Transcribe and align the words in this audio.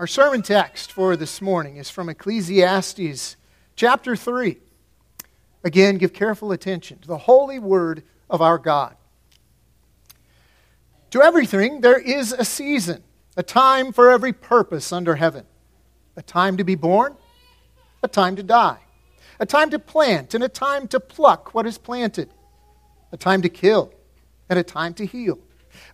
Our 0.00 0.06
sermon 0.06 0.40
text 0.40 0.92
for 0.92 1.14
this 1.14 1.42
morning 1.42 1.76
is 1.76 1.90
from 1.90 2.08
Ecclesiastes 2.08 3.36
chapter 3.76 4.16
3. 4.16 4.56
Again, 5.62 5.98
give 5.98 6.14
careful 6.14 6.52
attention 6.52 7.00
to 7.00 7.06
the 7.06 7.18
holy 7.18 7.58
word 7.58 8.02
of 8.30 8.40
our 8.40 8.56
God. 8.56 8.96
To 11.10 11.20
everything 11.22 11.82
there 11.82 11.98
is 11.98 12.32
a 12.32 12.46
season, 12.46 13.02
a 13.36 13.42
time 13.42 13.92
for 13.92 14.10
every 14.10 14.32
purpose 14.32 14.90
under 14.90 15.16
heaven, 15.16 15.44
a 16.16 16.22
time 16.22 16.56
to 16.56 16.64
be 16.64 16.76
born, 16.76 17.14
a 18.02 18.08
time 18.08 18.36
to 18.36 18.42
die, 18.42 18.78
a 19.38 19.44
time 19.44 19.68
to 19.68 19.78
plant, 19.78 20.32
and 20.32 20.42
a 20.42 20.48
time 20.48 20.88
to 20.88 20.98
pluck 20.98 21.52
what 21.52 21.66
is 21.66 21.76
planted, 21.76 22.30
a 23.12 23.18
time 23.18 23.42
to 23.42 23.50
kill, 23.50 23.92
and 24.48 24.58
a 24.58 24.64
time 24.64 24.94
to 24.94 25.04
heal, 25.04 25.38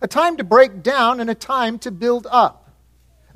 a 0.01 0.07
time 0.07 0.37
to 0.37 0.45
break 0.45 0.81
down, 0.81 1.19
and 1.19 1.29
a 1.29 1.35
time 1.35 1.77
to 1.79 1.91
build 1.91 2.25
up 2.31 2.66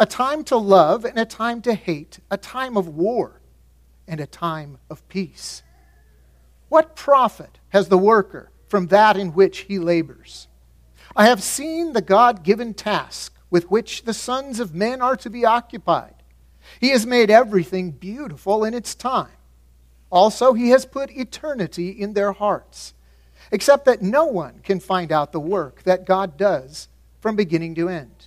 a 0.00 0.06
time 0.06 0.42
to 0.42 0.56
love 0.56 1.04
and 1.04 1.18
a 1.18 1.26
time 1.26 1.60
to 1.60 1.74
hate, 1.74 2.20
a 2.30 2.38
time 2.38 2.74
of 2.78 2.88
war 2.88 3.42
and 4.08 4.18
a 4.18 4.26
time 4.26 4.78
of 4.88 5.06
peace. 5.10 5.62
What 6.70 6.96
profit 6.96 7.58
has 7.68 7.88
the 7.88 7.98
worker 7.98 8.50
from 8.66 8.86
that 8.86 9.18
in 9.18 9.34
which 9.34 9.58
he 9.58 9.78
labors? 9.78 10.48
I 11.14 11.26
have 11.26 11.42
seen 11.42 11.92
the 11.92 12.00
God 12.00 12.42
given 12.42 12.72
task 12.72 13.34
with 13.50 13.70
which 13.70 14.04
the 14.04 14.14
sons 14.14 14.58
of 14.58 14.74
men 14.74 15.02
are 15.02 15.16
to 15.16 15.28
be 15.28 15.44
occupied. 15.44 16.14
He 16.80 16.90
has 16.90 17.04
made 17.04 17.30
everything 17.30 17.90
beautiful 17.90 18.64
in 18.64 18.72
its 18.72 18.94
time. 18.94 19.36
Also, 20.08 20.54
he 20.54 20.70
has 20.70 20.86
put 20.86 21.10
eternity 21.10 21.90
in 21.90 22.14
their 22.14 22.32
hearts, 22.32 22.94
except 23.52 23.84
that 23.84 24.00
no 24.00 24.24
one 24.24 24.60
can 24.64 24.80
find 24.80 25.12
out 25.12 25.32
the 25.32 25.40
work 25.40 25.82
that 25.82 26.06
God 26.06 26.38
does 26.38 26.88
from 27.20 27.36
beginning 27.36 27.74
to 27.74 27.90
end. 27.90 28.19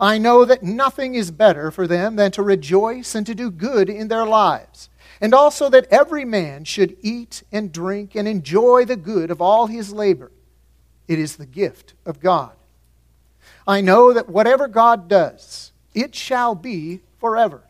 I 0.00 0.18
know 0.18 0.44
that 0.44 0.62
nothing 0.62 1.14
is 1.14 1.30
better 1.30 1.70
for 1.70 1.86
them 1.86 2.16
than 2.16 2.30
to 2.32 2.42
rejoice 2.42 3.14
and 3.14 3.26
to 3.26 3.34
do 3.34 3.50
good 3.50 3.88
in 3.88 4.08
their 4.08 4.26
lives, 4.26 4.88
and 5.20 5.32
also 5.32 5.68
that 5.70 5.86
every 5.90 6.24
man 6.24 6.64
should 6.64 6.96
eat 7.02 7.42
and 7.52 7.72
drink 7.72 8.14
and 8.14 8.26
enjoy 8.26 8.84
the 8.84 8.96
good 8.96 9.30
of 9.30 9.40
all 9.40 9.66
his 9.66 9.92
labor. 9.92 10.32
It 11.06 11.18
is 11.18 11.36
the 11.36 11.46
gift 11.46 11.94
of 12.04 12.20
God. 12.20 12.52
I 13.66 13.80
know 13.80 14.12
that 14.12 14.28
whatever 14.28 14.68
God 14.68 15.08
does, 15.08 15.72
it 15.94 16.14
shall 16.14 16.54
be 16.54 17.00
forever. 17.18 17.62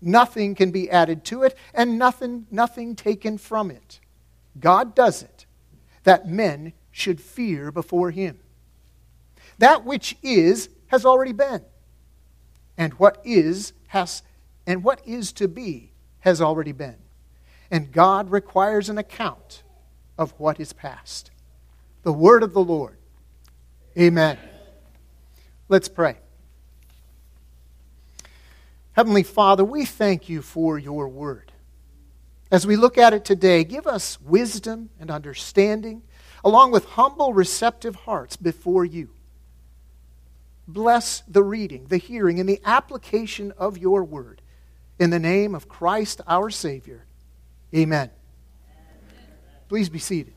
Nothing 0.00 0.54
can 0.54 0.70
be 0.70 0.90
added 0.90 1.24
to 1.26 1.42
it, 1.42 1.56
and 1.74 1.98
nothing, 1.98 2.46
nothing 2.50 2.96
taken 2.96 3.38
from 3.38 3.70
it. 3.70 4.00
God 4.58 4.94
does 4.94 5.22
it, 5.22 5.46
that 6.04 6.28
men 6.28 6.72
should 6.90 7.20
fear 7.20 7.70
before 7.70 8.10
him. 8.10 8.38
That 9.58 9.84
which 9.84 10.16
is 10.22 10.68
has 10.92 11.06
already 11.06 11.32
been. 11.32 11.62
And 12.76 12.92
what 12.94 13.20
is 13.24 13.72
has 13.88 14.22
and 14.66 14.84
what 14.84 15.00
is 15.04 15.32
to 15.32 15.48
be 15.48 15.92
has 16.20 16.40
already 16.40 16.72
been. 16.72 16.96
And 17.70 17.90
God 17.90 18.30
requires 18.30 18.88
an 18.88 18.98
account 18.98 19.62
of 20.18 20.38
what 20.38 20.60
is 20.60 20.72
past. 20.72 21.30
The 22.02 22.12
word 22.12 22.42
of 22.42 22.52
the 22.52 22.62
Lord. 22.62 22.98
Amen. 23.98 24.38
Let's 25.68 25.88
pray. 25.88 26.18
Heavenly 28.92 29.22
Father, 29.22 29.64
we 29.64 29.86
thank 29.86 30.28
you 30.28 30.42
for 30.42 30.78
your 30.78 31.08
word. 31.08 31.52
As 32.50 32.66
we 32.66 32.76
look 32.76 32.98
at 32.98 33.14
it 33.14 33.24
today, 33.24 33.64
give 33.64 33.86
us 33.86 34.20
wisdom 34.20 34.90
and 35.00 35.10
understanding, 35.10 36.02
along 36.44 36.70
with 36.70 36.84
humble, 36.84 37.32
receptive 37.32 37.94
hearts 37.94 38.36
before 38.36 38.84
you. 38.84 39.08
Bless 40.68 41.22
the 41.26 41.42
reading, 41.42 41.86
the 41.88 41.96
hearing, 41.96 42.38
and 42.38 42.48
the 42.48 42.60
application 42.64 43.52
of 43.58 43.76
your 43.78 44.04
word. 44.04 44.40
In 44.98 45.10
the 45.10 45.18
name 45.18 45.54
of 45.54 45.68
Christ 45.68 46.20
our 46.26 46.50
Savior. 46.50 47.04
Amen. 47.74 48.10
Please 49.68 49.88
be 49.88 49.98
seated. 49.98 50.34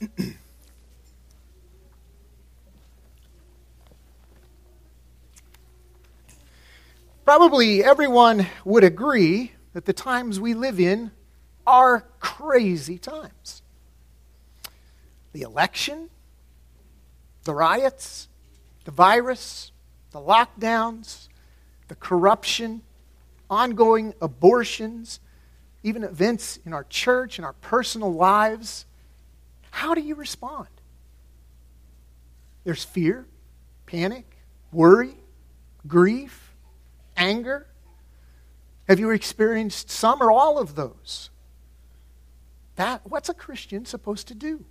Probably 7.24 7.82
everyone 7.82 8.46
would 8.64 8.84
agree 8.84 9.52
that 9.72 9.84
the 9.84 9.92
times 9.92 10.38
we 10.38 10.54
live 10.54 10.78
in 10.78 11.10
are 11.66 12.06
crazy 12.20 12.98
times. 12.98 13.62
The 15.32 15.42
election, 15.42 16.10
the 17.44 17.54
riots, 17.54 18.28
the 18.84 18.90
virus, 18.90 19.72
the 20.12 20.20
lockdowns, 20.20 21.28
the 21.88 21.94
corruption, 21.94 22.82
ongoing 23.50 24.14
abortions, 24.20 25.20
even 25.82 26.02
events 26.02 26.58
in 26.64 26.72
our 26.72 26.84
church 26.84 27.38
and 27.38 27.44
our 27.44 27.52
personal 27.54 28.12
lives. 28.12 28.86
How 29.70 29.94
do 29.94 30.00
you 30.00 30.14
respond? 30.14 30.68
There's 32.64 32.82
fear, 32.82 33.26
panic, 33.86 34.38
worry, 34.72 35.14
grief, 35.86 36.54
anger. 37.16 37.66
Have 38.88 38.98
you 38.98 39.10
experienced 39.10 39.90
some 39.90 40.20
or 40.20 40.32
all 40.32 40.58
of 40.58 40.74
those? 40.74 41.30
That, 42.76 43.02
what's 43.04 43.28
a 43.28 43.34
Christian 43.34 43.84
supposed 43.84 44.28
to 44.28 44.34
do? 44.34 44.64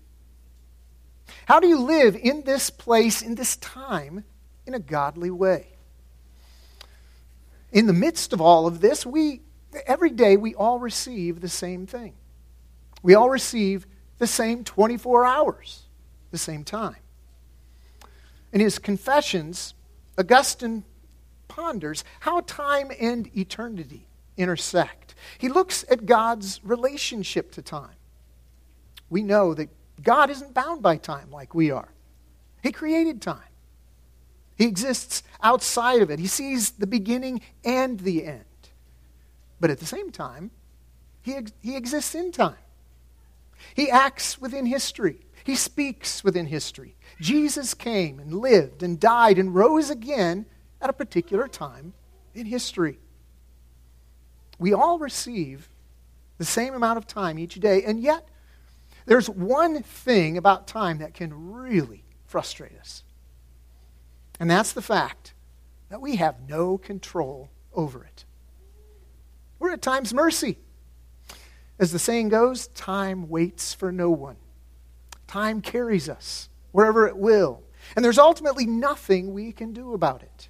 How 1.45 1.59
do 1.59 1.67
you 1.67 1.79
live 1.79 2.15
in 2.15 2.43
this 2.43 2.69
place, 2.69 3.21
in 3.21 3.35
this 3.35 3.57
time, 3.57 4.23
in 4.65 4.73
a 4.73 4.79
godly 4.79 5.31
way? 5.31 5.69
In 7.71 7.87
the 7.87 7.93
midst 7.93 8.31
of 8.31 8.39
all 8.39 8.67
of 8.67 8.79
this, 8.79 9.05
we, 9.05 9.41
every 9.85 10.11
day, 10.11 10.37
we 10.37 10.55
all 10.55 10.79
receive 10.79 11.41
the 11.41 11.49
same 11.49 11.87
thing. 11.87 12.13
We 13.01 13.15
all 13.15 13.29
receive 13.29 13.85
the 14.17 14.27
same 14.27 14.63
24 14.63 15.25
hours, 15.25 15.83
the 16.31 16.37
same 16.37 16.63
time. 16.63 16.95
In 18.53 18.61
his 18.61 18.79
Confessions, 18.79 19.73
Augustine 20.17 20.85
ponders 21.47 22.03
how 22.21 22.41
time 22.41 22.91
and 22.99 23.29
eternity 23.35 24.07
intersect. 24.37 25.15
He 25.37 25.49
looks 25.49 25.85
at 25.89 26.05
God's 26.05 26.61
relationship 26.63 27.51
to 27.53 27.61
time. 27.61 27.94
We 29.09 29.23
know 29.23 29.53
that 29.53 29.69
God 30.01 30.29
isn't 30.29 30.53
bound 30.53 30.81
by 30.81 30.97
time 30.97 31.31
like 31.31 31.53
we 31.53 31.71
are, 31.71 31.89
He 32.61 32.71
created 32.71 33.21
time. 33.21 33.39
He 34.57 34.65
exists 34.65 35.21
outside 35.43 36.01
of 36.01 36.09
it. 36.09 36.17
He 36.17 36.27
sees 36.27 36.71
the 36.71 36.87
beginning 36.87 37.41
and 37.65 37.99
the 37.99 38.23
end. 38.25 38.45
But 39.59 39.69
at 39.69 39.79
the 39.79 39.85
same 39.85 40.11
time, 40.11 40.51
he, 41.21 41.33
ex- 41.33 41.51
he 41.61 41.75
exists 41.75 42.15
in 42.15 42.31
time. 42.31 42.55
He 43.73 43.89
acts 43.89 44.39
within 44.39 44.65
history. 44.65 45.25
He 45.43 45.55
speaks 45.55 46.23
within 46.23 46.45
history. 46.45 46.95
Jesus 47.19 47.73
came 47.73 48.19
and 48.19 48.33
lived 48.33 48.81
and 48.81 48.99
died 48.99 49.37
and 49.37 49.53
rose 49.53 49.89
again 49.89 50.45
at 50.81 50.89
a 50.89 50.93
particular 50.93 51.47
time 51.47 51.93
in 52.33 52.45
history. 52.45 52.99
We 54.57 54.73
all 54.73 54.99
receive 54.99 55.69
the 56.37 56.45
same 56.45 56.73
amount 56.73 56.97
of 56.97 57.07
time 57.07 57.39
each 57.39 57.55
day, 57.55 57.83
and 57.83 57.99
yet 57.99 58.27
there's 59.05 59.29
one 59.29 59.83
thing 59.83 60.37
about 60.37 60.67
time 60.67 60.97
that 60.99 61.13
can 61.13 61.51
really 61.51 62.03
frustrate 62.25 62.77
us, 62.79 63.03
and 64.39 64.49
that's 64.49 64.73
the 64.73 64.81
fact 64.81 65.33
that 65.89 66.01
we 66.01 66.15
have 66.15 66.49
no 66.49 66.77
control 66.77 67.49
over 67.73 68.03
it. 68.03 68.25
We're 69.59 69.73
at 69.73 69.81
time's 69.81 70.13
mercy. 70.13 70.57
As 71.77 71.91
the 71.91 71.99
saying 71.99 72.29
goes, 72.29 72.67
time 72.67 73.29
waits 73.29 73.73
for 73.73 73.91
no 73.91 74.09
one. 74.09 74.37
Time 75.27 75.61
carries 75.61 76.07
us 76.07 76.49
wherever 76.71 77.07
it 77.07 77.17
will, 77.17 77.63
and 77.95 78.03
there's 78.03 78.17
ultimately 78.17 78.65
nothing 78.65 79.33
we 79.33 79.51
can 79.51 79.73
do 79.73 79.93
about 79.93 80.23
it. 80.23 80.49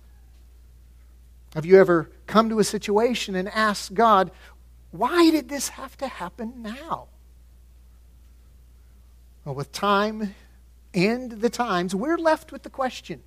Have 1.55 1.65
you 1.65 1.79
ever 1.79 2.09
come 2.27 2.49
to 2.49 2.59
a 2.59 2.63
situation 2.63 3.35
and 3.35 3.47
asked 3.49 3.93
God, 3.93 4.31
why 4.91 5.31
did 5.31 5.49
this 5.49 5.69
have 5.69 5.97
to 5.97 6.07
happen 6.07 6.61
now? 6.61 7.07
Well, 9.45 9.53
with 9.53 9.71
time 9.71 10.33
and 10.95 11.31
the 11.31 11.51
times, 11.51 11.93
we're 11.93 12.17
left 12.17 12.51
with 12.51 12.63
the 12.63 12.69
question 12.69 13.21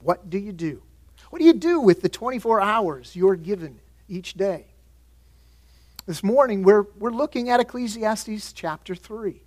What 0.00 0.28
do 0.28 0.36
you 0.36 0.52
do? 0.52 0.82
What 1.30 1.38
do 1.38 1.44
you 1.44 1.52
do 1.52 1.80
with 1.80 2.02
the 2.02 2.08
24 2.08 2.60
hours 2.60 3.14
you're 3.14 3.36
given 3.36 3.78
each 4.08 4.34
day? 4.34 4.66
This 6.06 6.24
morning, 6.24 6.64
we're, 6.64 6.86
we're 6.98 7.12
looking 7.12 7.48
at 7.48 7.60
Ecclesiastes 7.60 8.52
chapter 8.52 8.96
3. 8.96 9.40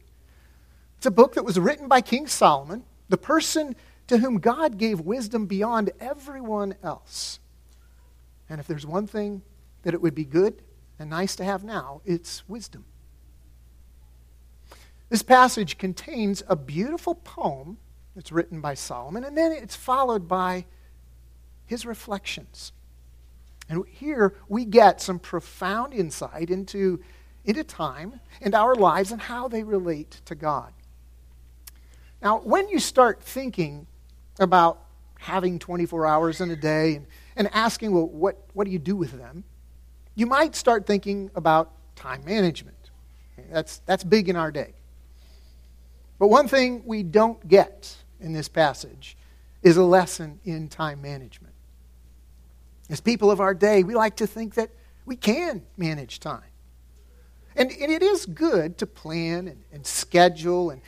It's 0.96 1.06
a 1.06 1.12
book 1.12 1.34
that 1.34 1.44
was 1.44 1.60
written 1.60 1.90
by 1.90 2.00
King 2.00 2.28
Solomon, 2.28 2.86
the 3.10 3.18
person 3.18 3.76
to 4.08 4.20
whom 4.20 4.40
God 4.40 4.78
gave 4.78 5.02
wisdom 5.02 5.46
beyond 5.46 5.92
everyone 6.00 6.76
else. 6.82 7.42
And 8.50 8.62
if 8.62 8.68
there's 8.68 8.86
one 8.86 9.08
thing 9.08 9.42
that 9.84 9.94
it 9.94 10.02
would 10.02 10.16
be 10.16 10.24
good 10.24 10.62
and 10.98 11.10
nice 11.10 11.36
to 11.36 11.44
have 11.44 11.66
now, 11.66 12.00
it's 12.06 12.48
wisdom. 12.48 12.86
This 15.10 15.22
passage 15.22 15.78
contains 15.78 16.44
a 16.48 16.56
beautiful 16.56 17.16
poem 17.16 17.78
that's 18.16 18.32
written 18.32 18.62
by 18.62 18.74
Solomon, 18.74 19.24
and 19.24 19.38
then 19.38 19.52
it's 19.52 19.76
followed 19.76 20.28
by 20.28 20.66
his 21.66 21.86
reflections. 21.86 22.72
And 23.70 23.84
here 23.88 24.36
we 24.48 24.66
get 24.66 25.02
some 25.02 25.20
profound 25.20 25.94
insight 25.94 26.50
into, 26.50 27.02
into 27.44 27.64
time 27.64 28.20
and 28.42 28.54
our 28.54 28.76
lives 28.76 29.12
and 29.12 29.22
how 29.22 29.48
they 29.48 29.64
relate 29.64 30.22
to 30.26 30.36
God. 30.36 30.72
Now, 32.22 32.40
when 32.40 32.70
you 32.70 32.80
start 32.80 33.22
thinking 33.22 33.88
about 34.40 34.82
having 35.20 35.60
24 35.60 36.06
hours 36.06 36.42
in 36.42 36.52
a 36.52 36.56
day 36.56 36.96
and, 36.96 37.08
and 37.36 37.50
asking, 37.54 37.92
well, 37.92 38.08
what, 38.08 38.38
what 38.54 38.66
do 38.66 38.72
you 38.72 38.80
do 38.80 38.96
with 38.96 39.12
them? 39.18 39.44
You 40.14 40.28
might 40.28 40.56
start 40.56 40.86
thinking 40.86 41.32
about 41.36 41.72
time 41.96 42.24
management. 42.24 42.92
That's, 43.52 43.80
that's 43.80 44.04
big 44.04 44.30
in 44.30 44.36
our 44.36 44.52
day. 44.52 44.74
But 46.18 46.28
one 46.28 46.48
thing 46.48 46.84
we 46.86 47.04
don't 47.04 47.46
get 47.48 47.96
in 48.20 48.34
this 48.34 48.48
passage 48.48 49.18
is 49.62 49.78
a 49.78 49.84
lesson 49.84 50.40
in 50.46 50.68
time 50.70 51.02
management. 51.02 51.54
As 52.90 53.02
people 53.02 53.32
of 53.32 53.40
our 53.40 53.54
day, 53.54 53.84
we 53.84 53.96
like 53.96 54.18
to 54.18 54.28
think 54.28 54.56
that 54.56 54.70
we 55.06 55.16
can 55.16 55.64
manage 55.76 56.20
time. 56.20 56.44
And, 57.56 57.72
and 57.72 57.92
it 57.92 58.04
is 58.04 58.26
good 58.26 58.78
to 58.80 58.86
plan 58.86 59.48
and, 59.48 59.64
and 59.72 59.86
schedule 59.86 60.70
and, 60.70 60.82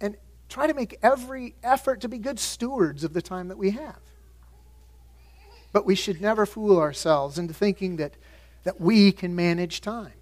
and 0.00 0.16
try 0.48 0.66
to 0.66 0.74
make 0.74 0.98
every 1.02 1.54
effort 1.62 2.00
to 2.00 2.08
be 2.08 2.18
good 2.18 2.38
stewards 2.38 3.04
of 3.04 3.12
the 3.12 3.22
time 3.22 3.48
that 3.48 3.58
we 3.58 3.70
have. 3.70 3.98
But 5.72 5.84
we 5.84 5.94
should 5.94 6.20
never 6.20 6.46
fool 6.46 6.78
ourselves 6.78 7.38
into 7.38 7.52
thinking 7.52 7.96
that, 7.96 8.14
that 8.64 8.80
we 8.80 9.12
can 9.12 9.36
manage 9.36 9.80
time. 9.80 10.14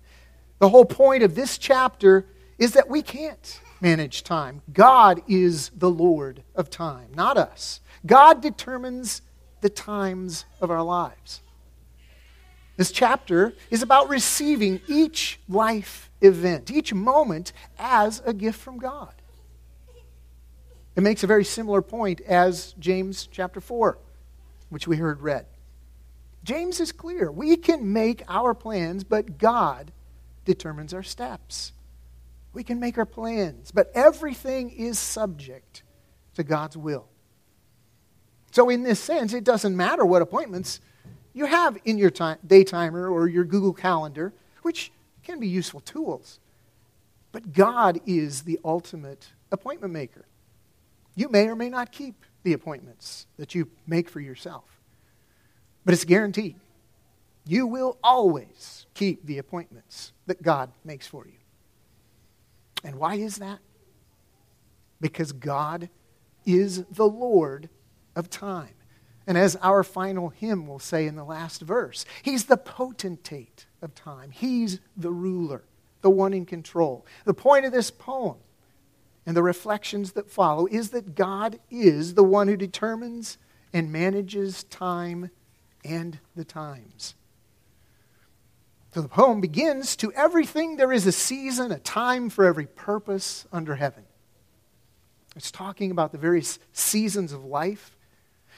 The 0.59 0.69
whole 0.69 0.85
point 0.85 1.23
of 1.23 1.35
this 1.35 1.57
chapter 1.57 2.27
is 2.59 2.73
that 2.73 2.89
we 2.89 3.03
can't 3.03 3.61
manage 3.81 4.25
time. 4.25 4.63
God 4.73 5.23
is 5.29 5.71
the 5.77 5.91
Lord 5.91 6.43
of 6.55 6.71
time, 6.71 7.09
not 7.15 7.37
us. 7.37 7.81
God 8.05 8.41
determines 8.41 9.23
the 9.61 9.71
times 9.71 10.45
of 10.61 10.71
our 10.71 10.83
lives. 10.83 11.41
This 12.77 12.93
chapter 12.93 13.55
is 13.71 13.83
about 13.83 14.09
receiving 14.09 14.81
each 14.87 15.41
life 15.49 16.11
event, 16.21 16.71
each 16.71 16.93
moment, 16.93 17.53
as 17.79 18.23
a 18.27 18.35
gift 18.35 18.61
from 18.61 18.79
God. 18.79 19.15
It 20.95 21.03
makes 21.03 21.23
a 21.23 21.27
very 21.27 21.45
similar 21.45 21.83
point 21.83 22.21
as 22.23 22.75
James 22.79 23.29
chapter 23.31 23.61
4, 23.61 23.99
which 24.69 24.87
we 24.87 24.97
heard 24.97 25.21
read. 25.21 25.47
James 26.45 26.81
is 26.81 26.93
clear. 26.93 27.31
We 27.31 27.57
can 27.57 27.93
make 27.93 28.23
our 28.29 28.55
plans, 28.55 29.05
but 29.05 29.37
God 29.39 29.93
determines 30.45 30.95
our 30.95 31.03
steps. 31.03 31.73
We 32.57 32.65
can 32.65 32.81
make 32.81 32.97
our 32.97 33.05
plans, 33.05 33.71
but 33.71 33.93
everything 33.95 34.71
is 34.71 34.99
subject 34.99 35.83
to 36.37 36.43
God's 36.43 36.75
will. 36.75 37.07
So, 38.51 38.71
in 38.71 38.83
this 38.83 38.99
sense, 38.99 39.35
it 39.35 39.45
doesn't 39.45 39.77
matter 39.77 40.07
what 40.07 40.23
appointments 40.23 40.81
you 41.35 41.45
have 41.45 41.77
in 41.85 41.99
your 41.99 42.09
time, 42.09 42.39
daytimer 42.47 43.13
or 43.13 43.29
your 43.29 43.45
Google 43.45 43.75
Calendar, 43.75 44.33
which 44.63 44.91
can 45.23 45.39
be 45.39 45.47
useful 45.47 45.81
tools. 45.81 46.41
But 47.31 47.53
God 47.53 48.01
is 48.07 48.45
the 48.45 48.59
ultimate 48.65 49.27
appointment 49.53 49.93
maker. 49.93 50.25
You 51.15 51.29
may 51.29 51.49
or 51.49 51.57
may 51.57 51.69
not 51.69 51.93
keep 51.93 52.25
the 52.43 52.55
appointments 52.55 53.27
that 53.37 53.55
you 53.55 53.69
make 53.87 54.09
for 54.09 54.21
yourself, 54.21 54.65
but 55.85 55.93
it's 55.93 56.07
guaranteed. 56.07 56.57
You 57.47 57.67
will 57.67 57.99
always 58.03 58.87
keep 58.95 59.27
the 59.27 59.37
appointments 59.37 60.15
that 60.25 60.43
God 60.43 60.71
makes 60.87 61.07
for 61.07 61.27
you. 61.27 61.35
And 62.85 62.97
why 62.97 63.17
is 63.17 63.37
that? 63.37 63.59
Because 65.01 65.33
God 65.33 65.89
is 66.45 66.85
the 66.85 67.09
Lord 67.09 67.69
of 68.15 68.31
time. 68.31 68.71
And 69.27 69.37
as 69.37 69.57
our 69.57 69.83
final 69.83 70.29
hymn 70.29 70.67
will 70.67 70.79
say 70.79 71.07
in 71.07 71.17
the 71.17 71.25
last 71.25 71.61
verse, 71.61 72.05
He's 72.23 72.45
the 72.45 72.57
potentate 72.57 73.67
of 73.83 73.95
time. 73.95 74.31
He's 74.31 74.79
the 74.97 75.11
ruler, 75.11 75.65
the 76.01 76.11
one 76.11 76.33
in 76.33 76.47
control. 76.47 77.05
The 77.25 77.35
point 77.35 77.67
of 77.67 77.73
this 77.73 77.91
poem 77.91 78.37
and 79.27 79.37
the 79.37 79.43
reflections 79.43 80.13
that 80.13 80.31
follow 80.31 80.67
is 80.67 80.91
that 80.91 81.17
God 81.17 81.59
is 81.71 82.15
the 82.15 82.23
one 82.23 82.47
who 82.47 82.57
determines 82.57 83.39
and 83.73 83.91
manages 83.91 84.63
time 84.65 85.31
and 85.85 86.21
the 86.37 86.45
times. 86.45 87.17
So 88.97 89.03
the 89.03 89.09
poem 89.09 89.43
begins 89.43 89.95
To 89.97 90.11
everything 90.15 90.77
there 90.77 90.91
is 90.91 91.07
a 91.07 91.13
season, 91.13 91.71
a 91.71 91.79
time 91.79 92.31
for 92.31 92.47
every 92.47 92.65
purpose 92.65 93.47
under 93.53 93.75
heaven. 93.75 94.05
It's 95.37 95.51
talking 95.51 95.91
about 95.91 96.13
the 96.13 96.19
various 96.19 96.59
seasons 96.73 97.35
of 97.35 97.45
life. 97.45 97.95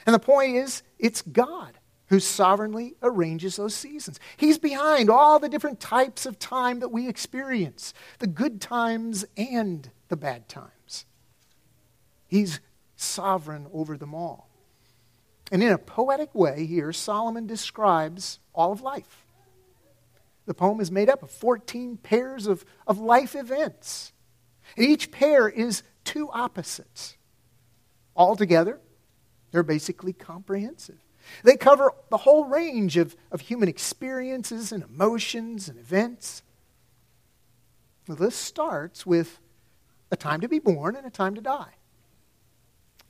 And 0.07 0.15
the 0.15 0.21
point 0.21 0.55
is, 0.55 0.85
it's 0.97 1.23
God 1.23 1.77
who 2.07 2.21
sovereignly 2.21 2.95
arranges 3.03 3.57
those 3.57 3.75
seasons. 3.75 4.21
He's 4.37 4.59
behind 4.59 5.11
all 5.11 5.41
the 5.41 5.49
different 5.49 5.81
types 5.81 6.25
of 6.25 6.39
time 6.39 6.79
that 6.79 6.91
we 6.91 7.09
experience 7.09 7.93
the 8.21 8.29
good 8.29 8.61
times 8.61 9.25
and 9.37 9.91
the 10.07 10.17
bad 10.17 10.49
times. 10.49 11.05
He's 12.29 12.61
sovereign 12.95 13.67
over 13.73 13.97
them 13.97 14.15
all. 14.15 14.49
And 15.51 15.65
in 15.65 15.73
a 15.73 15.79
poetic 15.79 16.33
way, 16.33 16.65
here, 16.65 16.93
Solomon 16.93 17.49
describes 17.49 18.39
all 18.55 18.71
of 18.71 18.83
life. 18.83 19.25
The 20.49 20.55
poem 20.55 20.81
is 20.81 20.91
made 20.91 21.11
up 21.11 21.23
of 21.23 21.31
14 21.31 21.99
pairs 21.99 22.47
of, 22.47 22.65
of 22.87 22.99
life 22.99 23.37
events. 23.37 24.15
And 24.79 24.87
each 24.87 25.11
pair 25.11 25.47
is 25.47 25.83
two 26.05 26.31
opposites. 26.31 27.19
Altogether, 28.17 28.81
they're 29.51 29.63
basically 29.63 30.15
comprehensive. 30.15 30.97
They 31.43 31.59
cover 31.59 31.93
the 32.09 32.17
whole 32.17 32.47
range 32.47 32.97
of, 32.97 33.15
of 33.31 33.43
human 33.43 33.69
experiences 33.69 34.73
and 34.73 34.83
emotions 34.83 35.69
and 35.69 35.79
events. 35.79 36.43
The 38.07 38.15
list 38.15 38.41
starts 38.41 39.05
with 39.05 39.41
a 40.11 40.17
time 40.17 40.41
to 40.41 40.49
be 40.49 40.61
born 40.61 40.97
and 40.97 41.07
a 41.07 41.11
time 41.11 41.35
to 41.35 41.43
die. 41.43 41.75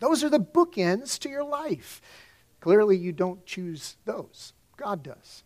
Those 0.01 0.25
are 0.25 0.31
the 0.31 0.41
bookends 0.41 1.21
to 1.21 1.29
your 1.29 1.45
life. 1.45 2.03
Clearly, 2.59 2.97
you 2.97 3.13
don't 3.13 3.47
choose 3.47 3.97
those, 4.05 4.55
God 4.77 5.05
does 5.05 5.45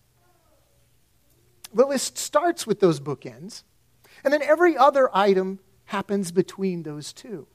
the 1.75 1.87
list 1.87 2.19
starts 2.19 2.67
with 2.67 2.81
those 2.81 3.00
bookends, 3.00 3.62
and 4.25 4.33
then 4.33 4.43
every 4.43 4.76
other 4.76 5.09
item 5.14 5.59
happens 5.87 6.31
between 6.33 6.83
those 6.83 7.12
two. 7.12 7.47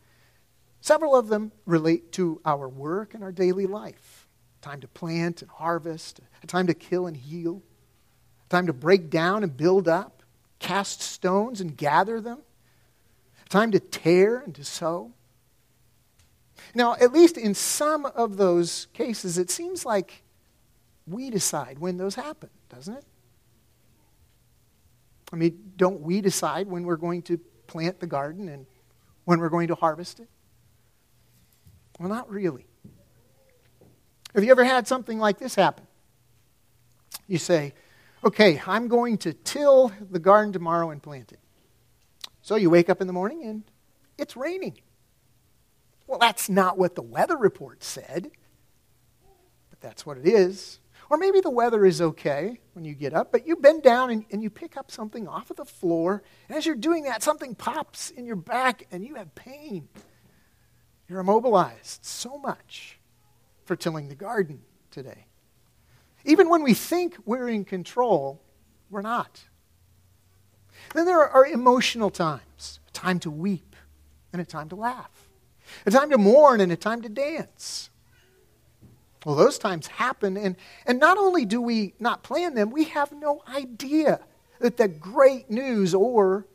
Several 0.82 1.16
of 1.16 1.28
them 1.28 1.52
relate 1.66 2.12
to 2.14 2.42
our 2.46 2.68
work 2.68 3.14
and 3.14 3.24
our 3.24 3.32
daily 3.32 3.66
life 3.66 4.28
time 4.62 4.82
to 4.82 4.88
plant 4.88 5.42
and 5.42 5.52
harvest, 5.52 6.20
a 6.44 6.48
time 6.48 6.68
to 6.68 6.74
kill 6.74 7.08
and 7.08 7.16
heal, 7.16 7.62
a 8.46 8.50
time 8.50 8.68
to 8.68 8.74
break 8.74 9.10
down 9.10 9.44
and 9.44 9.56
build 9.56 9.88
up, 9.88 10.24
cast 10.60 11.02
stones 11.02 11.62
and 11.62 11.78
gather 11.78 12.20
them, 12.20 12.40
a 13.46 13.50
time 13.50 13.72
to 13.72 13.80
tear 13.80 14.40
and 14.40 14.54
to 14.56 14.64
sow. 14.64 15.12
Now, 16.74 16.96
at 16.96 17.14
least 17.14 17.38
in 17.38 17.54
some 17.54 18.06
of 18.06 18.38
those 18.38 18.88
cases, 18.94 19.38
it 19.38 19.50
seems 19.50 19.86
like 19.86 20.24
we 21.08 21.30
decide 21.30 21.80
when 21.80 21.98
those 21.98 22.16
happen, 22.16 22.50
doesn't 22.70 22.96
it? 22.96 23.06
I 25.32 25.36
mean, 25.36 25.74
don't 25.76 26.02
we 26.02 26.22
decide 26.22 26.68
when 26.68 26.84
we're 26.84 26.98
going 26.98 27.22
to 27.24 27.38
plant 27.68 28.00
the 28.00 28.08
garden 28.08 28.48
and 28.48 28.66
when 29.26 29.40
we're 29.40 29.50
going 29.50 29.68
to 29.68 29.76
harvest 29.76 30.20
it? 30.20 30.30
Well, 32.00 32.10
not 32.10 32.30
really. 32.30 32.66
Have 34.34 34.44
you 34.44 34.52
ever 34.52 34.64
had 34.64 34.88
something 34.88 35.20
like 35.20 35.40
this 35.40 35.56
happen? 35.56 35.86
You 37.28 37.38
say, 37.38 37.74
okay, 38.24 38.62
I'm 38.66 38.88
going 38.88 39.18
to 39.20 39.34
till 39.34 39.92
the 40.10 40.20
garden 40.20 40.54
tomorrow 40.54 40.92
and 40.92 41.02
plant 41.02 41.32
it. 41.32 41.40
So 42.42 42.56
you 42.56 42.70
wake 42.70 42.90
up 42.90 43.02
in 43.02 43.08
the 43.08 43.14
morning 43.14 43.44
and 43.44 43.64
it's 44.18 44.38
raining. 44.38 44.78
Well, 46.08 46.20
that's 46.20 46.48
not 46.48 46.78
what 46.78 46.96
the 46.96 47.02
weather 47.02 47.36
report 47.36 47.84
said, 47.84 48.32
but 49.70 49.82
that's 49.82 50.06
what 50.06 50.18
it 50.18 50.26
is. 50.26 50.80
Or 51.10 51.18
maybe 51.18 51.40
the 51.40 51.50
weather 51.50 51.86
is 51.86 52.02
okay 52.02 52.60
when 52.74 52.84
you 52.84 52.94
get 52.94 53.14
up, 53.14 53.32
but 53.32 53.48
you 53.48 53.56
bend 53.56 53.84
down 53.84 54.10
and, 54.10 54.26
and 54.32 54.44
you 54.44 54.50
pick 54.50 54.76
up 54.76 54.92
something 54.92 55.28
off 55.28 55.50
of 55.50 55.56
the 55.56 55.66
floor. 55.66 56.22
And 56.50 56.58
as 56.58 56.66
you're 56.66 56.76
doing 56.76 57.04
that, 57.04 57.24
something 57.24 57.56
pops 57.56 58.10
in 58.10 58.26
your 58.26 58.36
back 58.36 58.88
and 58.92 59.06
you 59.06 59.16
have 59.16 59.34
pain. 59.34 59.88
You're 61.08 61.22
immobilized 61.22 62.04
so 62.04 62.38
much 62.38 63.00
for 63.64 63.76
tilling 63.76 64.10
the 64.10 64.16
garden 64.16 64.62
today. 64.92 65.28
Even 66.26 66.50
when 66.50 66.62
we 66.62 66.74
think 66.74 67.16
we're 67.26 67.48
in 67.48 67.64
control, 67.64 68.42
we're 68.90 69.02
not. 69.02 69.46
Then 70.94 71.06
there 71.06 71.28
are 71.28 71.46
emotional 71.46 72.10
times 72.10 72.80
a 72.88 72.92
time 72.92 73.20
to 73.20 73.32
weep 73.32 73.76
and 74.34 74.42
a 74.42 74.46
time 74.46 74.70
to 74.70 74.76
laugh, 74.76 75.30
a 75.86 75.92
time 75.92 76.10
to 76.10 76.18
mourn 76.18 76.60
and 76.60 76.72
a 76.72 76.76
time 76.76 77.02
to 77.02 77.10
dance. 77.10 77.90
Well, 79.26 79.36
those 79.36 79.58
times 79.58 79.88
happen, 79.88 80.38
and, 80.38 80.56
and 80.86 81.00
not 81.00 81.18
only 81.18 81.46
do 81.46 81.62
we 81.62 81.94
not 82.00 82.24
plan 82.24 82.54
them, 82.54 82.72
we 82.72 82.86
have 82.86 83.12
no 83.12 83.42
idea 83.48 84.20
that 84.60 84.78
the 84.78 84.88
great 84.88 85.50
news 85.50 85.94
or 85.94 86.46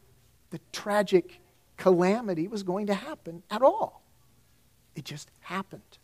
the 0.51 0.61
tragic 0.73 1.41
calamity 1.77 2.49
was 2.49 2.63
going 2.63 2.87
to 2.87 2.95
happen 2.95 3.43
at 3.51 3.63
all. 3.63 4.03
It 4.95 5.05
just 5.05 5.31
happened. 5.41 5.99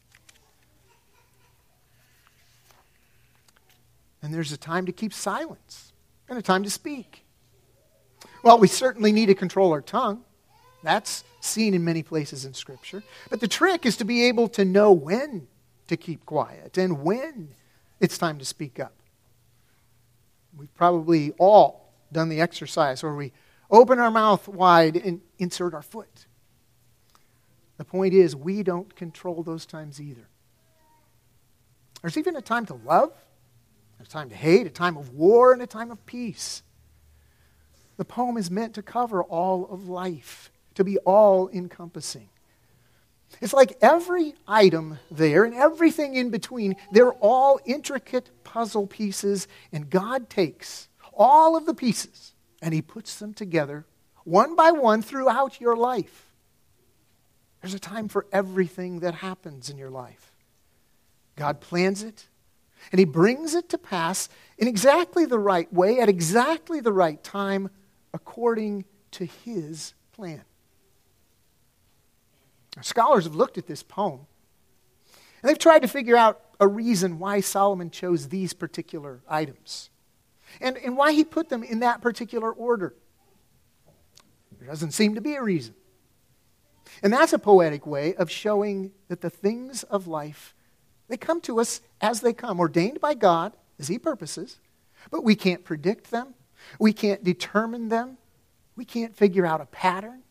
And 4.22 4.34
there's 4.34 4.52
a 4.52 4.56
time 4.56 4.86
to 4.86 4.92
keep 4.92 5.12
silence 5.12 5.92
and 6.28 6.38
a 6.38 6.42
time 6.42 6.64
to 6.64 6.70
speak. 6.70 7.24
Well, 8.42 8.58
we 8.58 8.68
certainly 8.68 9.12
need 9.12 9.26
to 9.26 9.34
control 9.34 9.72
our 9.72 9.80
tongue. 9.80 10.24
That's 10.82 11.24
seen 11.40 11.74
in 11.74 11.84
many 11.84 12.02
places 12.02 12.44
in 12.44 12.54
Scripture. 12.54 13.02
But 13.30 13.40
the 13.40 13.48
trick 13.48 13.86
is 13.86 13.96
to 13.98 14.04
be 14.04 14.24
able 14.24 14.48
to 14.50 14.64
know 14.64 14.92
when 14.92 15.46
to 15.88 15.96
keep 15.96 16.24
quiet 16.24 16.78
and 16.78 17.02
when 17.02 17.48
it's 18.00 18.16
time 18.16 18.38
to 18.38 18.44
speak 18.44 18.78
up. 18.78 18.94
We've 20.56 20.74
probably 20.74 21.32
all 21.38 21.92
done 22.12 22.28
the 22.28 22.40
exercise 22.40 23.02
where 23.02 23.14
we 23.14 23.32
open 23.70 23.98
our 23.98 24.10
mouth 24.10 24.48
wide 24.48 24.96
and 24.96 25.20
insert 25.38 25.74
our 25.74 25.82
foot. 25.82 26.26
The 27.76 27.84
point 27.84 28.14
is, 28.14 28.34
we 28.34 28.62
don't 28.62 28.94
control 28.96 29.42
those 29.42 29.66
times 29.66 30.00
either. 30.00 30.28
There's 32.02 32.16
even 32.16 32.36
a 32.36 32.42
time 32.42 32.66
to 32.66 32.74
love, 32.74 33.12
a 34.00 34.04
time 34.04 34.30
to 34.30 34.36
hate, 34.36 34.66
a 34.66 34.70
time 34.70 34.96
of 34.96 35.10
war, 35.10 35.52
and 35.52 35.62
a 35.62 35.66
time 35.66 35.90
of 35.90 36.04
peace. 36.06 36.62
The 37.96 38.04
poem 38.04 38.36
is 38.36 38.50
meant 38.50 38.74
to 38.74 38.82
cover 38.82 39.22
all 39.22 39.68
of 39.70 39.88
life, 39.88 40.50
to 40.74 40.84
be 40.84 40.98
all 40.98 41.48
encompassing. 41.50 42.30
It's 43.40 43.52
like 43.52 43.78
every 43.80 44.34
item 44.46 44.98
there 45.10 45.44
and 45.44 45.54
everything 45.54 46.14
in 46.14 46.30
between, 46.30 46.76
they're 46.92 47.12
all 47.12 47.60
intricate 47.64 48.30
puzzle 48.42 48.86
pieces, 48.86 49.46
and 49.72 49.90
God 49.90 50.28
takes 50.28 50.88
all 51.12 51.56
of 51.56 51.66
the 51.66 51.74
pieces 51.74 52.32
and 52.62 52.74
He 52.74 52.82
puts 52.82 53.18
them 53.18 53.34
together 53.34 53.86
one 54.24 54.56
by 54.56 54.70
one 54.70 55.02
throughout 55.02 55.60
your 55.60 55.76
life. 55.76 56.26
There's 57.60 57.74
a 57.74 57.78
time 57.78 58.08
for 58.08 58.26
everything 58.32 59.00
that 59.00 59.14
happens 59.14 59.70
in 59.70 59.78
your 59.78 59.90
life. 59.90 60.32
God 61.34 61.60
plans 61.60 62.02
it, 62.02 62.28
and 62.92 62.98
He 62.98 63.04
brings 63.04 63.54
it 63.54 63.68
to 63.70 63.78
pass 63.78 64.28
in 64.58 64.68
exactly 64.68 65.24
the 65.24 65.38
right 65.38 65.72
way, 65.72 66.00
at 66.00 66.08
exactly 66.08 66.80
the 66.80 66.92
right 66.92 67.22
time, 67.22 67.70
according 68.12 68.84
to 69.12 69.24
His 69.24 69.94
plan. 70.12 70.42
Scholars 72.82 73.24
have 73.24 73.34
looked 73.34 73.58
at 73.58 73.66
this 73.66 73.82
poem, 73.82 74.26
and 75.42 75.48
they've 75.48 75.58
tried 75.58 75.80
to 75.80 75.88
figure 75.88 76.16
out 76.16 76.40
a 76.60 76.66
reason 76.66 77.18
why 77.18 77.40
Solomon 77.40 77.90
chose 77.90 78.28
these 78.28 78.52
particular 78.52 79.20
items 79.28 79.90
and, 80.60 80.76
and 80.78 80.96
why 80.96 81.12
he 81.12 81.24
put 81.24 81.48
them 81.48 81.62
in 81.62 81.80
that 81.80 82.00
particular 82.00 82.50
order. 82.50 82.94
There 84.58 84.68
doesn't 84.68 84.92
seem 84.92 85.14
to 85.14 85.20
be 85.20 85.34
a 85.34 85.42
reason. 85.42 85.74
And 87.02 87.12
that's 87.12 87.32
a 87.32 87.38
poetic 87.38 87.86
way 87.86 88.14
of 88.14 88.30
showing 88.30 88.92
that 89.08 89.20
the 89.20 89.30
things 89.30 89.82
of 89.84 90.06
life, 90.06 90.54
they 91.08 91.16
come 91.16 91.40
to 91.42 91.60
us 91.60 91.80
as 92.00 92.20
they 92.20 92.32
come, 92.32 92.58
ordained 92.58 93.00
by 93.00 93.14
God 93.14 93.56
as 93.78 93.88
He 93.88 93.98
purposes, 93.98 94.58
but 95.10 95.22
we 95.22 95.36
can't 95.36 95.64
predict 95.64 96.10
them. 96.10 96.34
We 96.78 96.92
can't 96.92 97.22
determine 97.22 97.88
them. 97.88 98.18
We 98.74 98.84
can't 98.84 99.14
figure 99.14 99.46
out 99.46 99.60
a 99.60 99.66
pattern. 99.66 100.22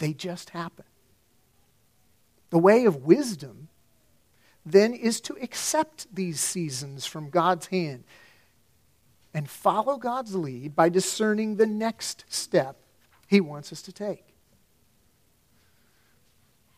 They 0.00 0.14
just 0.14 0.50
happen. 0.50 0.86
The 2.48 2.58
way 2.58 2.84
of 2.86 3.04
wisdom 3.04 3.68
then 4.66 4.92
is 4.92 5.20
to 5.22 5.36
accept 5.40 6.12
these 6.12 6.40
seasons 6.40 7.06
from 7.06 7.30
God's 7.30 7.66
hand 7.66 8.04
and 9.32 9.48
follow 9.48 9.96
God's 9.96 10.34
lead 10.34 10.74
by 10.74 10.88
discerning 10.88 11.56
the 11.56 11.66
next 11.66 12.24
step 12.28 12.76
He 13.28 13.40
wants 13.40 13.72
us 13.72 13.82
to 13.82 13.92
take. 13.92 14.24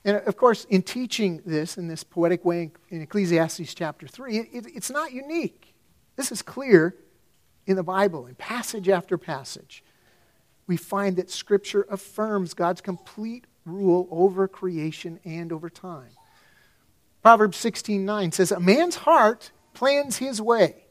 And 0.04 0.16
of 0.16 0.36
course, 0.36 0.64
in 0.64 0.82
teaching 0.82 1.42
this 1.46 1.78
in 1.78 1.86
this 1.86 2.02
poetic 2.02 2.44
way 2.44 2.72
in 2.90 3.02
Ecclesiastes 3.02 3.72
chapter 3.72 4.08
3, 4.08 4.36
it, 4.36 4.48
it, 4.52 4.66
it's 4.74 4.90
not 4.90 5.12
unique. 5.12 5.74
This 6.16 6.32
is 6.32 6.42
clear 6.42 6.96
in 7.66 7.76
the 7.76 7.84
Bible, 7.84 8.26
in 8.26 8.34
passage 8.34 8.88
after 8.88 9.16
passage 9.16 9.84
we 10.66 10.76
find 10.76 11.16
that 11.16 11.30
Scripture 11.30 11.86
affirms 11.90 12.54
God's 12.54 12.80
complete 12.80 13.46
rule 13.64 14.08
over 14.10 14.48
creation 14.48 15.20
and 15.24 15.52
over 15.52 15.68
time. 15.70 16.10
Proverbs 17.22 17.56
16:9 17.56 18.32
says, 18.32 18.50
"A 18.50 18.60
man's 18.60 18.96
heart 18.96 19.52
plans 19.74 20.16
his 20.16 20.40
way, 20.40 20.86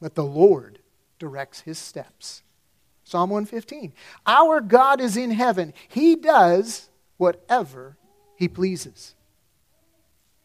but 0.00 0.14
the 0.14 0.24
Lord 0.24 0.80
directs 1.18 1.60
his 1.60 1.78
steps." 1.78 2.42
Psalm 3.04 3.30
115. 3.30 3.94
Our 4.26 4.60
God 4.60 5.00
is 5.00 5.16
in 5.16 5.30
heaven. 5.30 5.72
He 5.88 6.16
does 6.16 6.90
whatever 7.18 7.96
he 8.34 8.48
pleases. 8.48 9.14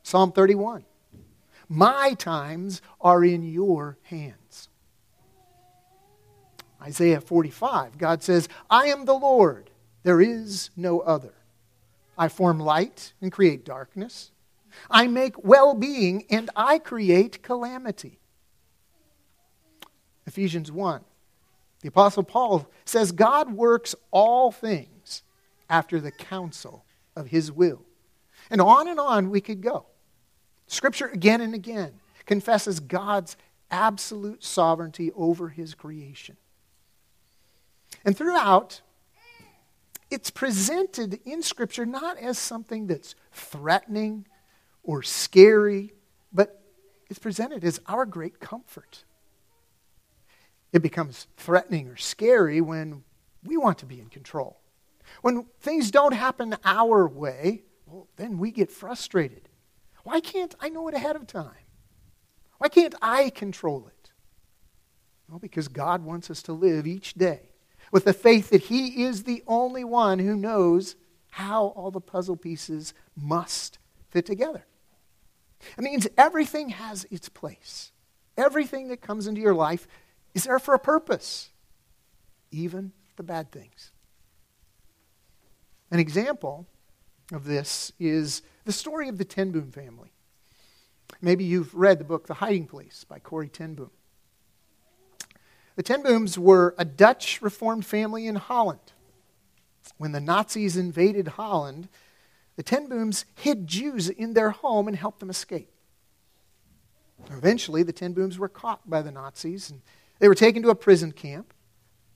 Psalm 0.03 0.31
31. 0.31 0.85
My 1.67 2.13
times 2.13 2.81
are 2.99 3.23
in 3.23 3.43
your 3.43 3.97
hands. 4.03 4.69
Isaiah 6.81 7.21
45, 7.21 7.97
God 7.97 8.23
says, 8.23 8.49
I 8.69 8.87
am 8.87 9.05
the 9.05 9.13
Lord, 9.13 9.69
there 10.03 10.21
is 10.21 10.71
no 10.75 10.99
other. 11.01 11.33
I 12.17 12.27
form 12.27 12.59
light 12.59 13.13
and 13.21 13.31
create 13.31 13.65
darkness. 13.65 14.31
I 14.89 15.07
make 15.07 15.43
well 15.43 15.73
being 15.73 16.25
and 16.29 16.49
I 16.55 16.79
create 16.79 17.43
calamity. 17.43 18.19
Ephesians 20.25 20.71
1. 20.71 21.01
The 21.81 21.87
Apostle 21.87 22.23
Paul 22.23 22.69
says, 22.85 23.11
God 23.11 23.51
works 23.51 23.95
all 24.11 24.51
things 24.51 25.23
after 25.69 25.99
the 25.99 26.11
counsel 26.11 26.85
of 27.15 27.27
his 27.27 27.51
will. 27.51 27.81
And 28.49 28.61
on 28.61 28.87
and 28.87 28.99
on 28.99 29.29
we 29.29 29.41
could 29.41 29.61
go. 29.61 29.85
Scripture 30.67 31.07
again 31.07 31.41
and 31.41 31.53
again 31.53 31.93
confesses 32.25 32.79
God's 32.79 33.35
absolute 33.71 34.43
sovereignty 34.43 35.11
over 35.15 35.49
his 35.49 35.73
creation. 35.73 36.37
And 38.03 38.17
throughout, 38.17 38.81
it's 40.09 40.29
presented 40.29 41.19
in 41.25 41.41
Scripture 41.41 41.85
not 41.85 42.17
as 42.17 42.37
something 42.37 42.87
that's 42.87 43.15
threatening 43.31 44.27
or 44.83 45.03
scary, 45.03 45.93
but 46.33 46.61
it's 47.09 47.19
presented 47.19 47.63
as 47.63 47.79
our 47.87 48.05
great 48.05 48.39
comfort. 48.39 49.05
It 50.73 50.81
becomes 50.81 51.27
threatening 51.37 51.87
or 51.87 51.97
scary 51.97 52.61
when 52.61 53.03
we 53.43 53.57
want 53.57 53.77
to 53.79 53.85
be 53.85 53.99
in 53.99 54.07
control. 54.07 54.59
When 55.21 55.45
things 55.59 55.91
don't 55.91 56.13
happen 56.13 56.55
our 56.63 57.07
way, 57.07 57.63
well, 57.85 58.07
then 58.15 58.37
we 58.37 58.51
get 58.51 58.71
frustrated. 58.71 59.49
Why 60.03 60.19
can't 60.19 60.55
I 60.59 60.69
know 60.69 60.87
it 60.87 60.93
ahead 60.93 61.15
of 61.15 61.27
time? 61.27 61.51
Why 62.57 62.69
can't 62.69 62.95
I 63.01 63.29
control 63.29 63.87
it? 63.87 64.11
Well, 65.29 65.39
because 65.39 65.67
God 65.67 66.03
wants 66.03 66.29
us 66.29 66.41
to 66.43 66.53
live 66.53 66.85
each 66.85 67.13
day 67.13 67.50
with 67.91 68.05
the 68.05 68.13
faith 68.13 68.49
that 68.49 68.63
He 68.63 69.03
is 69.03 69.23
the 69.23 69.43
only 69.45 69.83
one 69.83 70.19
who 70.19 70.35
knows 70.35 70.95
how 71.31 71.67
all 71.67 71.91
the 71.91 72.01
puzzle 72.01 72.35
pieces 72.35 72.93
must 73.15 73.77
fit 74.09 74.25
together. 74.25 74.65
It 75.77 75.83
means 75.83 76.07
everything 76.17 76.69
has 76.69 77.05
its 77.11 77.29
place. 77.29 77.91
Everything 78.37 78.87
that 78.87 79.01
comes 79.01 79.27
into 79.27 79.41
your 79.41 79.53
life 79.53 79.87
is 80.33 80.45
there 80.45 80.59
for 80.59 80.73
a 80.73 80.79
purpose, 80.79 81.49
even 82.51 82.93
the 83.17 83.23
bad 83.23 83.51
things. 83.51 83.91
An 85.91 85.99
example 85.99 86.67
of 87.31 87.43
this 87.43 87.91
is 87.99 88.41
the 88.65 88.71
story 88.71 89.09
of 89.09 89.17
the 89.17 89.25
Ten 89.25 89.51
Boom 89.51 89.71
family. 89.71 90.13
Maybe 91.21 91.43
you've 91.43 91.75
read 91.75 91.99
the 91.99 92.05
book 92.05 92.27
The 92.27 92.35
Hiding 92.35 92.67
Place 92.67 93.03
by 93.03 93.19
Corrie 93.19 93.49
Ten 93.49 93.75
Boom. 93.75 93.91
The 95.75 95.83
Ten 95.83 96.03
Booms 96.03 96.37
were 96.37 96.75
a 96.77 96.85
Dutch 96.85 97.41
Reformed 97.41 97.85
family 97.85 98.27
in 98.27 98.35
Holland. 98.35 98.79
When 99.97 100.11
the 100.11 100.19
Nazis 100.19 100.75
invaded 100.75 101.29
Holland, 101.29 101.87
the 102.55 102.63
Ten 102.63 102.87
Booms 102.87 103.25
hid 103.35 103.67
Jews 103.67 104.09
in 104.09 104.33
their 104.33 104.51
home 104.51 104.87
and 104.87 104.97
helped 104.97 105.19
them 105.19 105.29
escape. 105.29 105.71
Eventually, 107.29 107.83
the 107.83 107.93
Ten 107.93 108.13
Booms 108.13 108.37
were 108.37 108.49
caught 108.49 108.89
by 108.89 109.01
the 109.01 109.11
Nazis 109.11 109.69
and 109.69 109.81
they 110.19 110.27
were 110.27 110.35
taken 110.35 110.61
to 110.63 110.69
a 110.69 110.75
prison 110.75 111.11
camp. 111.11 111.53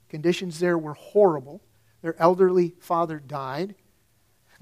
Conditions 0.10 0.60
there 0.60 0.78
were 0.78 0.94
horrible. 0.94 1.62
Their 2.02 2.16
elderly 2.22 2.76
father 2.80 3.20
died. 3.20 3.76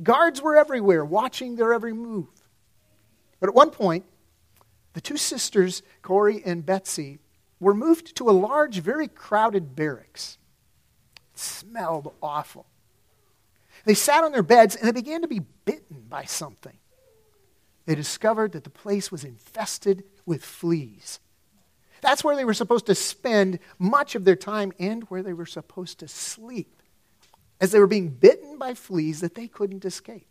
Guards 0.02 0.42
were 0.42 0.56
everywhere, 0.56 1.04
watching 1.04 1.56
their 1.56 1.74
every 1.74 1.94
move. 1.94 2.30
But 3.40 3.50
at 3.50 3.56
one 3.56 3.70
point, 3.70 4.06
the 4.94 5.02
two 5.02 5.18
sisters, 5.18 5.84
Corrie 6.02 6.42
and 6.46 6.66
Betsy, 6.66 7.20
were 7.64 7.74
moved 7.74 8.16
to 8.18 8.30
a 8.30 8.32
large, 8.32 8.80
very 8.80 9.08
crowded 9.08 9.76
barracks. 9.76 10.38
It 11.34 11.40
smelled 11.40 12.14
awful. 12.22 12.68
They 13.86 13.94
sat 13.94 14.24
on 14.24 14.32
their 14.32 14.44
beds 14.44 14.76
and 14.76 14.88
they 14.88 14.92
began 14.92 15.22
to 15.22 15.28
be 15.28 15.42
bitten 15.66 16.06
by 16.10 16.26
something. 16.26 16.78
They 17.86 17.96
discovered 17.96 18.54
that 18.54 18.64
the 18.64 18.70
place 18.70 19.12
was 19.12 19.24
infested 19.24 20.04
with 20.26 20.44
fleas. 20.44 21.20
That's 22.02 22.24
where 22.24 22.36
they 22.36 22.46
were 22.46 22.54
supposed 22.54 22.86
to 22.88 22.96
spend 22.96 23.60
much 23.80 24.16
of 24.16 24.26
their 24.26 24.36
time 24.36 24.74
and 24.80 25.04
where 25.04 25.24
they 25.24 25.34
were 25.34 25.46
supposed 25.46 26.00
to 26.00 26.08
sleep, 26.08 26.82
as 27.62 27.72
they 27.72 27.80
were 27.80 27.88
being 27.88 28.10
bitten 28.10 28.58
by 28.58 28.74
fleas 28.74 29.22
that 29.22 29.36
they 29.36 29.48
couldn't 29.48 29.86
escape. 29.86 30.28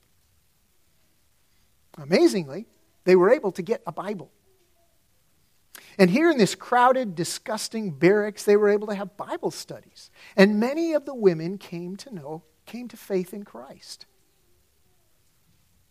Amazingly, 1.97 2.67
they 3.05 3.17
were 3.17 3.31
able 3.31 3.53
to 3.53 3.62
get 3.62 3.83
a 3.87 3.93
Bible. 3.93 4.31
And 5.99 6.11
here 6.11 6.31
in 6.31 6.39
this 6.39 6.55
crowded, 6.55 7.15
disgusting 7.15 7.91
barracks, 7.91 8.45
they 8.45 8.57
were 8.57 8.71
able 8.71 8.87
to 8.89 8.95
have 8.95 9.17
Bible 9.17 9.51
studies. 9.51 10.11
And 10.37 10.59
many 10.59 10.95
of 10.95 11.05
the 11.05 11.15
women 11.15 11.59
came 11.59 11.97
to 11.97 12.15
know, 12.15 12.43
came 12.65 12.89
to 12.89 12.97
faith 12.97 13.35
in 13.35 13.45
Christ. 13.45 14.07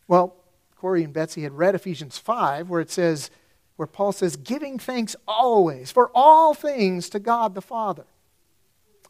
Well, 0.08 0.36
Corrie 0.76 1.04
and 1.04 1.14
Betsy 1.14 1.44
had 1.44 1.54
read 1.54 1.76
Ephesians 1.76 2.18
5, 2.18 2.70
where 2.70 2.82
it 2.82 2.90
says, 2.90 3.30
where 3.76 3.88
Paul 3.88 4.12
says, 4.12 4.36
giving 4.36 4.80
thanks 4.80 5.16
always 5.28 5.92
for 5.92 6.12
all 6.14 6.54
things 6.54 7.10
to 7.10 7.20
God 7.20 7.54
the 7.56 7.62
Father. 7.62 8.06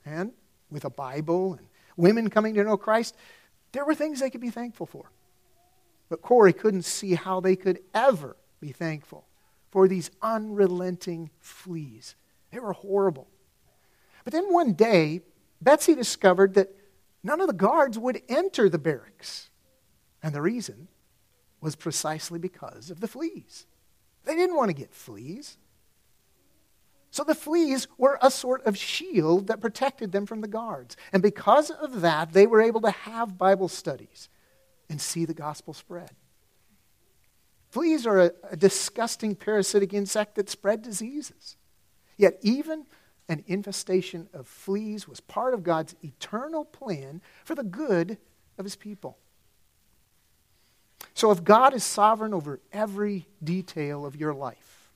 And 0.06 0.34
with 0.70 0.86
a 0.86 0.90
Bible 0.90 1.54
and 1.54 1.68
women 1.96 2.30
coming 2.30 2.54
to 2.56 2.64
know 2.64 2.78
Christ, 2.78 3.16
there 3.72 3.86
were 3.86 3.96
things 3.96 4.20
they 4.20 4.30
could 4.30 4.42
be 4.42 4.50
thankful 4.50 4.86
for. 4.86 5.10
But 6.10 6.22
Corrie 6.22 6.54
couldn't 6.54 6.84
see 6.84 7.16
how 7.16 7.40
they 7.40 7.56
could 7.56 7.80
ever 7.94 8.36
be 8.60 8.74
thankful 8.74 9.26
for 9.72 9.88
these 9.88 10.12
unrelenting 10.22 11.32
fleas. 11.40 12.16
They 12.52 12.60
were 12.60 12.74
horrible. 12.74 13.28
But 14.24 14.34
then 14.34 14.54
one 14.54 14.74
day, 14.74 15.22
Betsy 15.62 15.96
discovered 15.96 16.54
that 16.56 16.76
none 17.24 17.42
of 17.42 17.48
the 17.48 17.54
guards 17.54 17.98
would 17.98 18.22
enter 18.30 18.70
the 18.70 18.78
barracks. 18.78 19.50
And 20.22 20.36
the 20.36 20.42
reason 20.42 20.90
was 21.62 21.76
precisely 21.76 22.38
because 22.38 22.92
of 22.92 23.00
the 23.00 23.08
fleas. 23.08 23.66
They 24.26 24.36
didn't 24.36 24.56
want 24.56 24.70
to 24.70 24.76
get 24.76 24.94
fleas. 24.94 25.58
So 27.10 27.24
the 27.24 27.36
fleas 27.36 27.88
were 27.98 28.18
a 28.22 28.32
sort 28.32 28.66
of 28.66 28.78
shield 28.78 29.48
that 29.48 29.60
protected 29.60 30.12
them 30.12 30.26
from 30.26 30.42
the 30.42 30.48
guards. 30.48 30.96
And 31.12 31.22
because 31.22 31.70
of 31.70 32.02
that, 32.02 32.34
they 32.34 32.48
were 32.48 32.62
able 32.62 32.82
to 32.82 32.92
have 32.92 33.38
Bible 33.38 33.68
studies 33.68 34.30
and 34.90 35.02
see 35.02 35.26
the 35.26 35.34
gospel 35.34 35.74
spread. 35.74 36.12
Fleas 37.72 38.06
are 38.06 38.20
a, 38.20 38.32
a 38.52 38.58
disgusting 38.58 39.34
parasitic 39.34 39.94
insect 39.94 40.36
that 40.36 40.50
spread 40.50 40.82
diseases. 40.82 41.56
Yet, 42.18 42.38
even 42.42 42.86
an 43.30 43.46
infestation 43.48 44.28
of 44.34 44.46
fleas 44.46 45.08
was 45.08 45.22
part 45.22 45.54
of 45.54 45.64
God's 45.64 45.96
eternal 46.04 46.66
plan 46.66 47.22
for 47.46 47.56
the 47.56 47.64
good 47.64 48.18
of 48.58 48.66
his 48.66 48.76
people. 48.76 49.18
So, 51.14 51.32
if 51.32 51.46
God 51.46 51.74
is 51.74 51.86
sovereign 51.86 52.34
over 52.34 52.60
every 52.74 53.26
detail 53.42 54.06
of 54.06 54.18
your 54.18 54.34
life, 54.34 54.92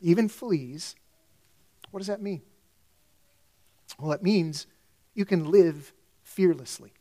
even 0.00 0.28
fleas, 0.28 0.94
what 1.90 1.98
does 1.98 2.06
that 2.06 2.22
mean? 2.22 2.42
Well, 3.98 4.12
it 4.12 4.22
means 4.22 4.68
you 5.14 5.24
can 5.24 5.50
live 5.50 5.92
fearlessly. 6.22 6.92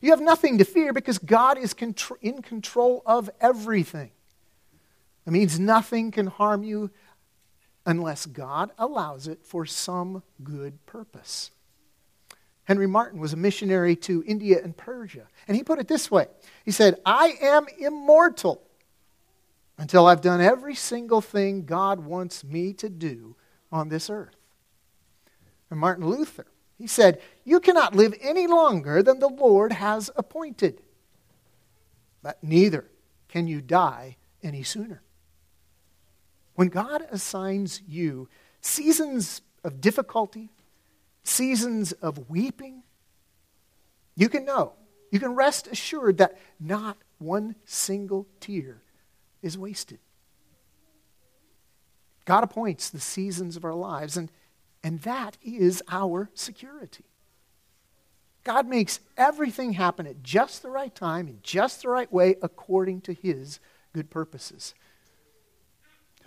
You 0.00 0.10
have 0.10 0.20
nothing 0.20 0.58
to 0.58 0.64
fear 0.64 0.92
because 0.92 1.18
God 1.18 1.58
is 1.58 1.74
in 2.20 2.42
control 2.42 3.02
of 3.06 3.30
everything. 3.40 4.10
It 5.26 5.30
means 5.30 5.58
nothing 5.58 6.10
can 6.10 6.26
harm 6.26 6.64
you 6.64 6.90
unless 7.86 8.26
God 8.26 8.70
allows 8.78 9.26
it 9.26 9.44
for 9.44 9.66
some 9.66 10.22
good 10.42 10.84
purpose. 10.86 11.50
Henry 12.64 12.86
Martyn 12.86 13.20
was 13.20 13.32
a 13.32 13.36
missionary 13.36 13.96
to 13.96 14.22
India 14.26 14.62
and 14.62 14.76
Persia, 14.76 15.26
and 15.48 15.56
he 15.56 15.64
put 15.64 15.78
it 15.78 15.88
this 15.88 16.10
way 16.10 16.26
He 16.64 16.70
said, 16.70 17.00
I 17.04 17.34
am 17.40 17.66
immortal 17.78 18.62
until 19.78 20.06
I've 20.06 20.20
done 20.20 20.40
every 20.40 20.74
single 20.74 21.20
thing 21.20 21.64
God 21.64 22.00
wants 22.00 22.44
me 22.44 22.72
to 22.74 22.88
do 22.88 23.36
on 23.72 23.88
this 23.88 24.08
earth. 24.08 24.36
And 25.70 25.80
Martyn 25.80 26.06
Luther 26.06 26.46
he 26.78 26.86
said, 26.86 27.20
You 27.44 27.60
cannot 27.60 27.94
live 27.94 28.14
any 28.20 28.46
longer 28.46 29.02
than 29.02 29.18
the 29.18 29.28
Lord 29.28 29.72
has 29.72 30.10
appointed, 30.16 30.82
but 32.22 32.42
neither 32.42 32.86
can 33.28 33.46
you 33.46 33.60
die 33.60 34.16
any 34.42 34.62
sooner. 34.62 35.02
When 36.54 36.68
God 36.68 37.06
assigns 37.10 37.80
you 37.86 38.28
seasons 38.60 39.42
of 39.64 39.80
difficulty, 39.80 40.50
seasons 41.24 41.92
of 41.92 42.28
weeping, 42.28 42.82
you 44.14 44.28
can 44.28 44.44
know, 44.44 44.74
you 45.10 45.18
can 45.18 45.34
rest 45.34 45.66
assured 45.66 46.18
that 46.18 46.38
not 46.60 46.98
one 47.18 47.54
single 47.64 48.26
tear 48.40 48.82
is 49.40 49.56
wasted. 49.56 49.98
God 52.24 52.44
appoints 52.44 52.90
the 52.90 53.00
seasons 53.00 53.56
of 53.56 53.64
our 53.64 53.74
lives, 53.74 54.16
and 54.16 54.30
and 54.82 55.00
that 55.02 55.36
is 55.42 55.82
our 55.88 56.30
security. 56.34 57.04
God 58.44 58.66
makes 58.66 59.00
everything 59.16 59.74
happen 59.74 60.06
at 60.06 60.22
just 60.22 60.62
the 60.62 60.70
right 60.70 60.94
time, 60.94 61.28
in 61.28 61.38
just 61.42 61.82
the 61.82 61.88
right 61.88 62.12
way, 62.12 62.36
according 62.42 63.02
to 63.02 63.12
His 63.12 63.60
good 63.92 64.10
purposes. 64.10 64.74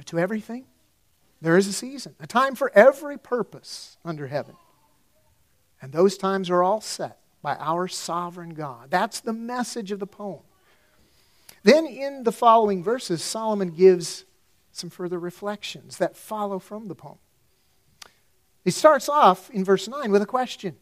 To 0.06 0.20
everything, 0.20 0.66
there 1.42 1.58
is 1.58 1.68
a 1.68 1.74
season, 1.74 2.16
a 2.20 2.28
time 2.28 2.56
for 2.56 2.72
every 2.74 3.18
purpose 3.18 3.98
under 4.06 4.28
heaven. 4.28 4.56
And 5.82 5.92
those 5.92 6.18
times 6.18 6.50
are 6.50 6.64
all 6.64 6.82
set 6.82 7.20
by 7.42 7.56
our 7.60 7.88
sovereign 7.88 8.54
God. 8.54 8.90
That's 8.90 9.20
the 9.20 9.34
message 9.34 9.92
of 9.92 10.00
the 10.00 10.08
poem. 10.08 10.42
Then, 11.64 11.86
in 11.86 12.24
the 12.24 12.32
following 12.32 12.84
verses, 12.84 13.24
Solomon 13.24 13.72
gives 13.72 14.26
some 14.72 14.90
further 14.90 15.20
reflections 15.20 15.98
that 15.98 16.18
follow 16.18 16.60
from 16.60 16.88
the 16.88 16.96
poem. 16.96 17.18
He 18.66 18.72
starts 18.72 19.08
off 19.08 19.52
in 19.52 19.64
verse 19.64 19.88
9 19.88 20.12
with 20.12 20.24
a 20.24 20.26
question 20.26 20.76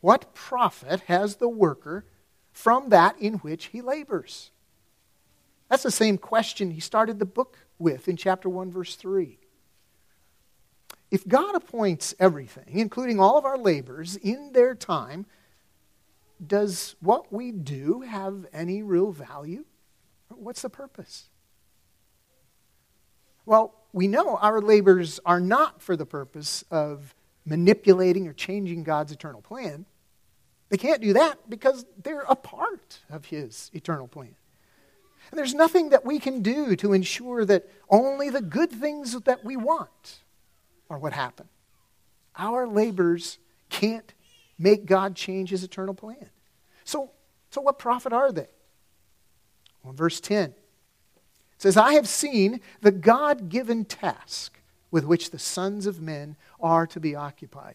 What 0.00 0.32
profit 0.32 1.00
has 1.00 1.36
the 1.36 1.48
worker 1.48 2.06
from 2.52 2.88
that 2.90 3.18
in 3.18 3.34
which 3.34 3.66
he 3.66 3.82
labors? 3.82 4.52
That's 5.68 5.82
the 5.82 5.90
same 5.90 6.16
question 6.16 6.70
he 6.70 6.80
started 6.80 7.18
the 7.18 7.26
book 7.26 7.58
with 7.78 8.08
in 8.08 8.16
chapter 8.16 8.48
1, 8.48 8.70
verse 8.70 8.94
3. 8.94 9.38
If 11.10 11.26
God 11.26 11.54
appoints 11.54 12.14
everything, 12.18 12.64
including 12.68 13.18
all 13.18 13.36
of 13.36 13.44
our 13.44 13.58
labors, 13.58 14.16
in 14.16 14.52
their 14.52 14.74
time, 14.74 15.26
does 16.44 16.94
what 17.00 17.32
we 17.32 17.50
do 17.50 18.02
have 18.02 18.46
any 18.52 18.82
real 18.82 19.10
value? 19.10 19.64
What's 20.28 20.62
the 20.62 20.70
purpose? 20.70 21.28
Well, 23.44 23.74
we 23.92 24.06
know 24.06 24.36
our 24.36 24.60
labors 24.60 25.18
are 25.24 25.40
not 25.40 25.80
for 25.80 25.96
the 25.96 26.06
purpose 26.06 26.64
of 26.70 27.14
manipulating 27.44 28.28
or 28.28 28.32
changing 28.32 28.82
God's 28.82 29.12
eternal 29.12 29.40
plan. 29.40 29.86
They 30.68 30.76
can't 30.76 31.00
do 31.00 31.14
that 31.14 31.48
because 31.48 31.86
they're 32.02 32.26
a 32.28 32.36
part 32.36 33.00
of 33.10 33.26
His 33.26 33.70
eternal 33.72 34.06
plan. 34.06 34.34
And 35.30 35.38
there's 35.38 35.54
nothing 35.54 35.90
that 35.90 36.04
we 36.04 36.18
can 36.18 36.42
do 36.42 36.76
to 36.76 36.92
ensure 36.92 37.44
that 37.44 37.68
only 37.88 38.30
the 38.30 38.42
good 38.42 38.70
things 38.70 39.12
that 39.12 39.44
we 39.44 39.56
want 39.56 40.20
are 40.90 40.98
what 40.98 41.12
happen. 41.12 41.48
Our 42.36 42.66
labors 42.66 43.38
can't 43.68 44.12
make 44.58 44.86
God 44.86 45.14
change 45.16 45.50
His 45.50 45.64
eternal 45.64 45.94
plan. 45.94 46.30
So, 46.84 47.10
so 47.50 47.60
what 47.60 47.78
profit 47.78 48.12
are 48.12 48.32
they? 48.32 48.48
Well, 49.82 49.92
verse 49.92 50.20
10 50.20 50.54
it 51.58 51.62
says, 51.62 51.76
I 51.76 51.94
have 51.94 52.06
seen 52.06 52.60
the 52.82 52.92
God 52.92 53.48
given 53.48 53.84
task 53.84 54.60
with 54.92 55.04
which 55.04 55.32
the 55.32 55.40
sons 55.40 55.86
of 55.86 56.00
men 56.00 56.36
are 56.60 56.86
to 56.86 57.00
be 57.00 57.16
occupied. 57.16 57.74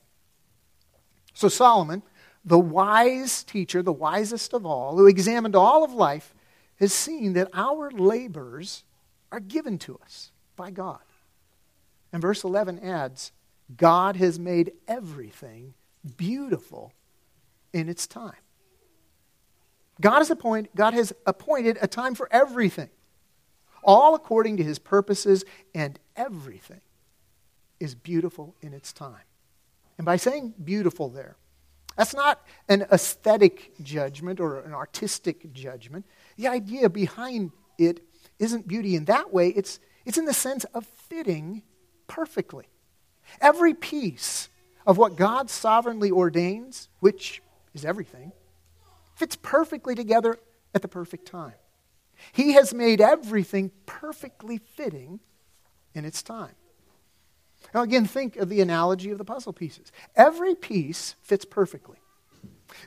So 1.34 1.50
Solomon, 1.50 2.02
the 2.46 2.58
wise 2.58 3.44
teacher, 3.44 3.84
the 3.84 3.92
wisest 3.92 4.54
of 4.54 4.66
all, 4.66 4.96
who 4.96 5.06
examined 5.06 5.54
all 5.54 5.84
of 5.84 5.92
life, 5.92 6.34
has 6.80 6.94
seen 6.94 7.34
that 7.34 7.50
our 7.54 7.92
labors 7.92 8.86
are 9.34 9.42
given 9.42 9.78
to 9.80 10.00
us 10.02 10.32
by 10.56 10.72
God. 10.72 11.02
And 12.14 12.22
verse 12.22 12.46
11 12.46 12.80
adds, 12.80 13.34
God 13.76 14.16
has 14.16 14.40
made 14.40 14.72
everything 14.88 15.74
beautiful 16.16 16.94
in 17.74 17.90
its 17.90 18.08
time. 18.08 18.32
God 20.00 20.20
has, 20.20 20.32
appointed, 20.32 20.72
God 20.74 20.94
has 20.94 21.12
appointed 21.26 21.78
a 21.82 21.88
time 21.88 22.16
for 22.16 22.30
everything 22.32 22.90
all 23.84 24.16
according 24.16 24.58
to 24.58 24.64
his 24.64 24.80
purposes, 24.80 25.44
and 25.74 26.00
everything 26.16 26.82
is 27.80 27.96
beautiful 27.96 28.56
in 28.62 28.74
its 28.74 28.94
time. 28.94 29.24
And 29.98 30.06
by 30.06 30.18
saying 30.18 30.54
beautiful 30.64 31.10
there, 31.10 31.36
that's 31.96 32.16
not 32.16 32.42
an 32.70 32.86
aesthetic 32.92 33.72
judgment 33.84 34.40
or 34.40 34.62
an 34.62 34.74
artistic 34.74 35.54
judgment. 35.54 36.06
The 36.38 36.48
idea 36.48 36.90
behind 36.90 37.52
it 37.78 38.02
isn't 38.40 38.68
beauty 38.68 38.96
in 38.96 39.06
that 39.06 39.32
way, 39.32 39.50
it's, 39.50 39.80
it's 40.06 40.18
in 40.18 40.26
the 40.26 40.34
sense 40.34 40.64
of 40.74 40.86
fitting 40.86 41.64
perfectly. 42.08 42.66
Every 43.40 43.74
piece 43.74 44.50
of 44.86 44.98
what 44.98 45.16
God 45.16 45.50
sovereignly 45.50 46.12
ordains, 46.12 46.90
which 47.00 47.42
is 47.74 47.86
everything, 47.86 48.32
fits 49.16 49.36
perfectly 49.36 49.96
together 49.96 50.38
at 50.74 50.82
the 50.82 50.88
perfect 50.88 51.28
time. 51.28 51.54
He 52.32 52.54
has 52.54 52.74
made 52.74 53.02
everything 53.02 53.72
perfectly 53.86 54.58
fitting 54.58 55.20
in 55.94 56.06
its 56.06 56.24
time. 56.24 56.56
Now, 57.74 57.82
again, 57.82 58.06
think 58.06 58.36
of 58.36 58.50
the 58.50 58.62
analogy 58.62 59.12
of 59.12 59.18
the 59.18 59.26
puzzle 59.26 59.54
pieces. 59.54 59.92
Every 60.16 60.56
piece 60.56 61.16
fits 61.22 61.46
perfectly. 61.46 61.98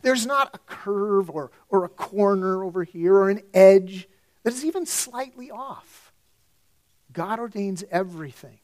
There's 0.03 0.27
not 0.27 0.55
a 0.55 0.59
curve 0.59 1.31
or, 1.31 1.51
or 1.69 1.85
a 1.85 1.89
corner 1.89 2.65
over 2.65 2.85
here 2.85 3.15
or 3.15 3.31
an 3.31 3.43
edge 3.55 4.09
that 4.43 4.53
is 4.53 4.65
even 4.65 4.87
slightly 4.87 5.51
off. 5.51 6.13
God 7.13 7.39
ordains 7.39 7.85
everything. 7.91 8.59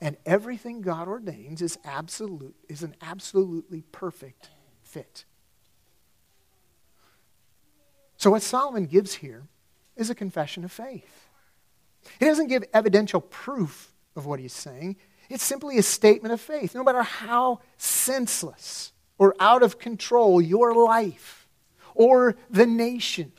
And 0.00 0.16
everything 0.26 0.80
God 0.80 1.08
ordains 1.08 1.62
is, 1.62 1.78
absolute, 1.84 2.56
is 2.68 2.82
an 2.82 2.96
absolutely 3.00 3.82
perfect 3.92 4.50
fit. 4.82 5.24
So, 8.22 8.30
what 8.30 8.42
Solomon 8.42 8.86
gives 8.86 9.14
here 9.14 9.48
is 9.96 10.08
a 10.08 10.14
confession 10.14 10.62
of 10.62 10.70
faith. 10.70 11.28
He 12.20 12.24
doesn't 12.24 12.46
give 12.46 12.62
evidential 12.72 13.20
proof 13.20 13.92
of 14.14 14.26
what 14.26 14.38
he's 14.38 14.52
saying, 14.52 14.94
it's 15.28 15.42
simply 15.42 15.76
a 15.76 15.82
statement 15.82 16.32
of 16.32 16.40
faith. 16.40 16.72
No 16.72 16.84
matter 16.84 17.02
how 17.02 17.58
senseless 17.78 18.92
or 19.18 19.34
out 19.40 19.64
of 19.64 19.80
control 19.80 20.40
your 20.40 20.72
life 20.72 21.48
or 21.96 22.36
the 22.48 22.64
nation 22.64 23.32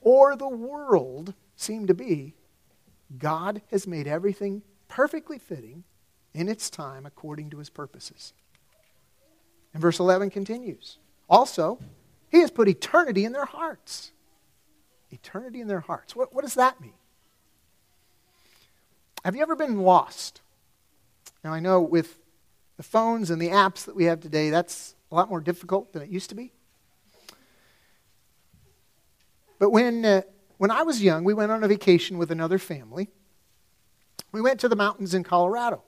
or 0.00 0.34
the 0.36 0.48
world 0.48 1.34
seem 1.54 1.86
to 1.88 1.92
be, 1.92 2.32
God 3.18 3.60
has 3.70 3.86
made 3.86 4.06
everything 4.06 4.62
perfectly 4.88 5.38
fitting 5.38 5.84
in 6.32 6.48
its 6.48 6.70
time 6.70 7.04
according 7.04 7.50
to 7.50 7.58
his 7.58 7.68
purposes. 7.68 8.32
And 9.74 9.82
verse 9.82 9.98
11 9.98 10.30
continues. 10.30 10.96
Also, 11.28 11.78
he 12.30 12.40
has 12.40 12.50
put 12.50 12.68
eternity 12.68 13.26
in 13.26 13.32
their 13.32 13.44
hearts. 13.44 14.12
Eternity 15.10 15.60
in 15.60 15.68
their 15.68 15.80
hearts. 15.80 16.14
What, 16.14 16.34
what 16.34 16.42
does 16.42 16.54
that 16.54 16.80
mean? 16.80 16.94
Have 19.24 19.36
you 19.36 19.42
ever 19.42 19.56
been 19.56 19.80
lost? 19.80 20.40
Now, 21.44 21.52
I 21.52 21.60
know 21.60 21.80
with 21.80 22.18
the 22.76 22.82
phones 22.82 23.30
and 23.30 23.40
the 23.40 23.48
apps 23.48 23.84
that 23.84 23.94
we 23.94 24.04
have 24.04 24.20
today, 24.20 24.50
that's 24.50 24.94
a 25.10 25.14
lot 25.14 25.28
more 25.28 25.40
difficult 25.40 25.92
than 25.92 26.02
it 26.02 26.08
used 26.08 26.30
to 26.30 26.34
be. 26.34 26.52
But 29.58 29.70
when, 29.70 30.04
uh, 30.04 30.22
when 30.56 30.70
I 30.70 30.82
was 30.82 31.02
young, 31.02 31.24
we 31.24 31.34
went 31.34 31.52
on 31.52 31.62
a 31.62 31.68
vacation 31.68 32.16
with 32.16 32.30
another 32.30 32.58
family. 32.58 33.08
We 34.32 34.40
went 34.40 34.60
to 34.60 34.68
the 34.68 34.76
mountains 34.76 35.12
in 35.12 35.24
Colorado. 35.24 35.82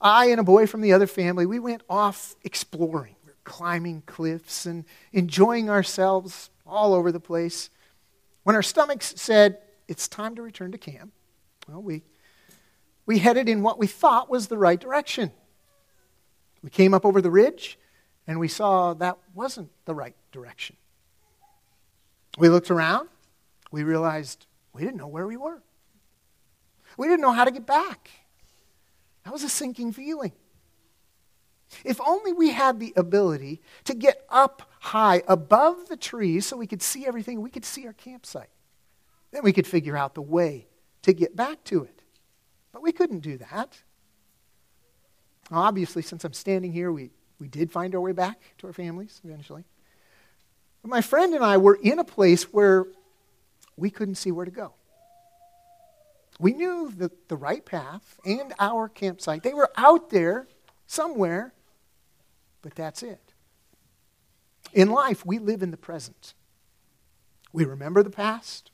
I 0.00 0.26
and 0.26 0.40
a 0.40 0.44
boy 0.44 0.66
from 0.66 0.80
the 0.80 0.92
other 0.92 1.06
family, 1.06 1.46
we 1.46 1.58
went 1.58 1.82
off 1.88 2.36
exploring. 2.42 3.16
We 3.24 3.32
were 3.32 3.38
climbing 3.44 4.02
cliffs 4.06 4.66
and 4.66 4.84
enjoying 5.12 5.68
ourselves 5.68 6.50
all 6.66 6.94
over 6.94 7.12
the 7.12 7.20
place. 7.20 7.70
When 8.44 8.54
our 8.56 8.62
stomachs 8.62 9.14
said, 9.16 9.58
it's 9.88 10.06
time 10.08 10.36
to 10.36 10.42
return 10.42 10.72
to 10.72 10.78
camp, 10.78 11.12
well, 11.68 11.82
we 11.82 12.02
we 13.06 13.18
headed 13.18 13.48
in 13.48 13.62
what 13.62 13.78
we 13.78 13.86
thought 13.86 14.30
was 14.30 14.46
the 14.46 14.56
right 14.56 14.80
direction. 14.80 15.30
We 16.62 16.70
came 16.70 16.94
up 16.94 17.04
over 17.04 17.20
the 17.20 17.30
ridge 17.30 17.78
and 18.26 18.40
we 18.40 18.48
saw 18.48 18.94
that 18.94 19.18
wasn't 19.34 19.70
the 19.84 19.94
right 19.94 20.14
direction. 20.32 20.76
We 22.38 22.48
looked 22.48 22.70
around. 22.70 23.08
We 23.70 23.82
realized 23.82 24.46
we 24.72 24.82
didn't 24.82 24.96
know 24.96 25.06
where 25.06 25.26
we 25.26 25.36
were. 25.36 25.62
We 26.96 27.08
didn't 27.08 27.20
know 27.20 27.32
how 27.32 27.44
to 27.44 27.50
get 27.50 27.66
back. 27.66 28.10
That 29.24 29.32
was 29.32 29.42
a 29.42 29.48
sinking 29.48 29.92
feeling. 29.92 30.32
If 31.84 32.00
only 32.00 32.32
we 32.32 32.50
had 32.50 32.78
the 32.78 32.92
ability 32.96 33.60
to 33.84 33.94
get 33.94 34.24
up 34.28 34.70
high 34.80 35.22
above 35.26 35.88
the 35.88 35.96
trees 35.96 36.46
so 36.46 36.56
we 36.56 36.66
could 36.66 36.82
see 36.82 37.06
everything, 37.06 37.40
we 37.40 37.50
could 37.50 37.64
see 37.64 37.86
our 37.86 37.92
campsite. 37.92 38.50
Then 39.32 39.42
we 39.42 39.52
could 39.52 39.66
figure 39.66 39.96
out 39.96 40.14
the 40.14 40.22
way 40.22 40.66
to 41.02 41.12
get 41.12 41.34
back 41.34 41.64
to 41.64 41.84
it. 41.84 42.02
But 42.72 42.82
we 42.82 42.92
couldn't 42.92 43.20
do 43.20 43.38
that. 43.38 43.82
Obviously, 45.50 46.02
since 46.02 46.24
I'm 46.24 46.32
standing 46.32 46.72
here, 46.72 46.90
we, 46.92 47.10
we 47.38 47.48
did 47.48 47.70
find 47.70 47.94
our 47.94 48.00
way 48.00 48.12
back 48.12 48.40
to 48.58 48.66
our 48.66 48.72
families 48.72 49.20
eventually. 49.24 49.64
But 50.82 50.90
my 50.90 51.00
friend 51.00 51.34
and 51.34 51.44
I 51.44 51.56
were 51.56 51.78
in 51.82 51.98
a 51.98 52.04
place 52.04 52.44
where 52.44 52.86
we 53.76 53.90
couldn't 53.90 54.16
see 54.16 54.30
where 54.30 54.44
to 54.44 54.50
go. 54.50 54.74
We 56.38 56.52
knew 56.52 56.90
the, 56.90 57.10
the 57.28 57.36
right 57.36 57.64
path 57.64 58.18
and 58.24 58.52
our 58.58 58.88
campsite. 58.88 59.42
They 59.42 59.54
were 59.54 59.70
out 59.76 60.10
there 60.10 60.48
somewhere, 60.86 61.52
but 62.64 62.74
that's 62.74 63.02
it. 63.02 63.34
In 64.72 64.90
life, 64.90 65.24
we 65.24 65.38
live 65.38 65.62
in 65.62 65.70
the 65.70 65.76
present. 65.76 66.32
We 67.52 67.66
remember 67.66 68.02
the 68.02 68.08
past. 68.08 68.70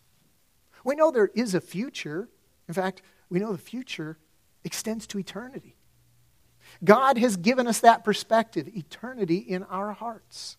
We 0.84 0.94
know 0.94 1.10
there 1.10 1.32
is 1.34 1.56
a 1.56 1.60
future. 1.60 2.28
In 2.68 2.72
fact, 2.72 3.02
we 3.28 3.40
know 3.40 3.50
the 3.50 3.58
future 3.58 4.16
extends 4.62 5.08
to 5.08 5.18
eternity. 5.18 5.76
God 6.84 7.18
has 7.18 7.36
given 7.36 7.66
us 7.66 7.80
that 7.80 8.04
perspective, 8.04 8.68
eternity 8.68 9.38
in 9.38 9.64
our 9.64 9.92
hearts. 9.92 10.56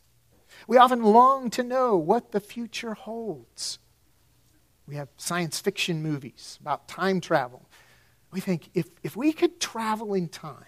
We 0.67 0.75
often 0.75 1.01
long 1.01 1.49
to 1.51 1.63
know 1.63 1.95
what 1.95 2.33
the 2.33 2.41
future 2.41 2.95
holds. 2.95 3.79
We 4.85 4.95
have 4.95 5.07
science 5.15 5.57
fiction 5.57 6.03
movies 6.03 6.57
about 6.59 6.89
time 6.89 7.21
travel. 7.21 7.69
We 8.33 8.41
think 8.41 8.69
if, 8.73 8.89
if 9.03 9.15
we 9.15 9.31
could 9.31 9.61
travel 9.61 10.13
in 10.15 10.27
time, 10.27 10.65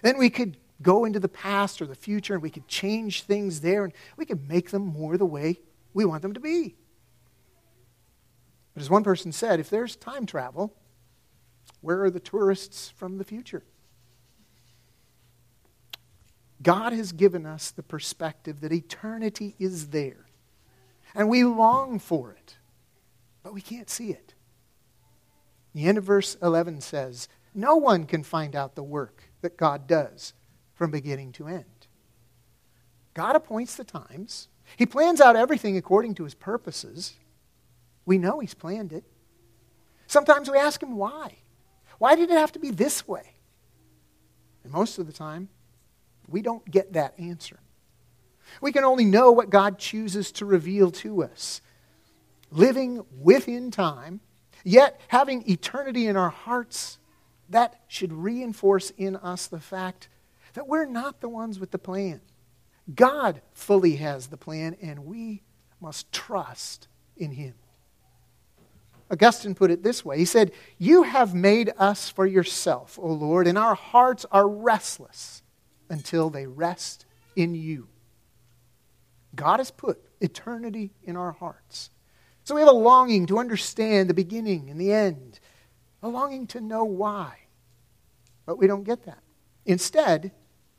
then 0.00 0.16
we 0.16 0.30
could 0.30 0.56
go 0.82 1.04
into 1.04 1.20
the 1.20 1.28
past 1.28 1.80
or 1.80 1.86
the 1.86 1.94
future 1.94 2.34
and 2.34 2.42
we 2.42 2.50
could 2.50 2.68
change 2.68 3.22
things 3.22 3.60
there 3.60 3.84
and 3.84 3.92
we 4.16 4.24
could 4.24 4.48
make 4.48 4.70
them 4.70 4.86
more 4.86 5.16
the 5.16 5.26
way 5.26 5.60
we 5.94 6.04
want 6.04 6.22
them 6.22 6.34
to 6.34 6.40
be. 6.40 6.76
But 8.74 8.82
as 8.82 8.90
one 8.90 9.04
person 9.04 9.32
said, 9.32 9.60
if 9.60 9.70
there's 9.70 9.96
time 9.96 10.26
travel, 10.26 10.74
where 11.80 12.02
are 12.02 12.10
the 12.10 12.20
tourists 12.20 12.90
from 12.96 13.18
the 13.18 13.24
future? 13.24 13.64
God 16.62 16.92
has 16.92 17.12
given 17.12 17.44
us 17.44 17.70
the 17.70 17.82
perspective 17.82 18.60
that 18.60 18.72
eternity 18.72 19.56
is 19.58 19.88
there. 19.88 20.26
And 21.14 21.28
we 21.28 21.44
long 21.44 21.98
for 21.98 22.32
it, 22.32 22.56
but 23.42 23.52
we 23.52 23.60
can't 23.60 23.90
see 23.90 24.10
it. 24.10 24.34
The 25.74 25.86
end 25.86 25.98
of 25.98 26.04
verse 26.04 26.36
11 26.40 26.80
says, 26.80 27.28
No 27.54 27.76
one 27.76 28.06
can 28.06 28.22
find 28.22 28.54
out 28.54 28.74
the 28.74 28.82
work 28.82 29.24
that 29.40 29.56
God 29.56 29.86
does 29.86 30.34
from 30.82 30.90
beginning 30.90 31.30
to 31.30 31.46
end. 31.46 31.86
God 33.14 33.36
appoints 33.36 33.76
the 33.76 33.84
times, 33.84 34.48
He 34.76 34.84
plans 34.84 35.20
out 35.20 35.36
everything 35.36 35.76
according 35.76 36.16
to 36.16 36.24
His 36.24 36.34
purposes. 36.34 37.14
We 38.04 38.18
know 38.18 38.40
He's 38.40 38.54
planned 38.54 38.92
it. 38.92 39.04
Sometimes 40.08 40.50
we 40.50 40.58
ask 40.58 40.82
Him 40.82 40.96
why. 40.96 41.36
Why 41.98 42.16
did 42.16 42.30
it 42.30 42.36
have 42.36 42.50
to 42.50 42.58
be 42.58 42.72
this 42.72 43.06
way? 43.06 43.22
And 44.64 44.72
most 44.72 44.98
of 44.98 45.06
the 45.06 45.12
time, 45.12 45.50
we 46.26 46.42
don't 46.42 46.68
get 46.68 46.94
that 46.94 47.14
answer. 47.16 47.60
We 48.60 48.72
can 48.72 48.82
only 48.82 49.04
know 49.04 49.30
what 49.30 49.50
God 49.50 49.78
chooses 49.78 50.32
to 50.32 50.44
reveal 50.44 50.90
to 50.90 51.22
us. 51.22 51.60
Living 52.50 53.04
within 53.20 53.70
time, 53.70 54.18
yet 54.64 55.00
having 55.06 55.48
eternity 55.48 56.08
in 56.08 56.16
our 56.16 56.30
hearts, 56.30 56.98
that 57.50 57.82
should 57.86 58.12
reinforce 58.12 58.90
in 58.98 59.14
us 59.14 59.46
the 59.46 59.60
fact 59.60 60.08
that 60.54 60.68
we're 60.68 60.86
not 60.86 61.20
the 61.20 61.28
ones 61.28 61.58
with 61.58 61.70
the 61.70 61.78
plan. 61.78 62.20
God 62.94 63.40
fully 63.52 63.96
has 63.96 64.26
the 64.26 64.36
plan, 64.36 64.76
and 64.82 65.06
we 65.06 65.42
must 65.80 66.10
trust 66.12 66.88
in 67.16 67.32
Him. 67.32 67.54
Augustine 69.10 69.54
put 69.54 69.70
it 69.70 69.82
this 69.82 70.04
way 70.04 70.18
He 70.18 70.24
said, 70.24 70.52
You 70.78 71.02
have 71.02 71.34
made 71.34 71.72
us 71.76 72.08
for 72.08 72.26
yourself, 72.26 72.98
O 73.00 73.08
Lord, 73.08 73.46
and 73.46 73.58
our 73.58 73.74
hearts 73.74 74.24
are 74.32 74.48
restless 74.48 75.42
until 75.88 76.30
they 76.30 76.46
rest 76.46 77.04
in 77.36 77.54
you. 77.54 77.88
God 79.34 79.60
has 79.60 79.70
put 79.70 80.00
eternity 80.20 80.92
in 81.04 81.16
our 81.16 81.32
hearts. 81.32 81.90
So 82.44 82.54
we 82.54 82.60
have 82.60 82.68
a 82.68 82.72
longing 82.72 83.26
to 83.26 83.38
understand 83.38 84.10
the 84.10 84.14
beginning 84.14 84.68
and 84.68 84.80
the 84.80 84.92
end, 84.92 85.38
a 86.02 86.08
longing 86.08 86.46
to 86.48 86.60
know 86.60 86.84
why. 86.84 87.38
But 88.46 88.58
we 88.58 88.66
don't 88.66 88.84
get 88.84 89.04
that. 89.04 89.22
Instead, 89.64 90.32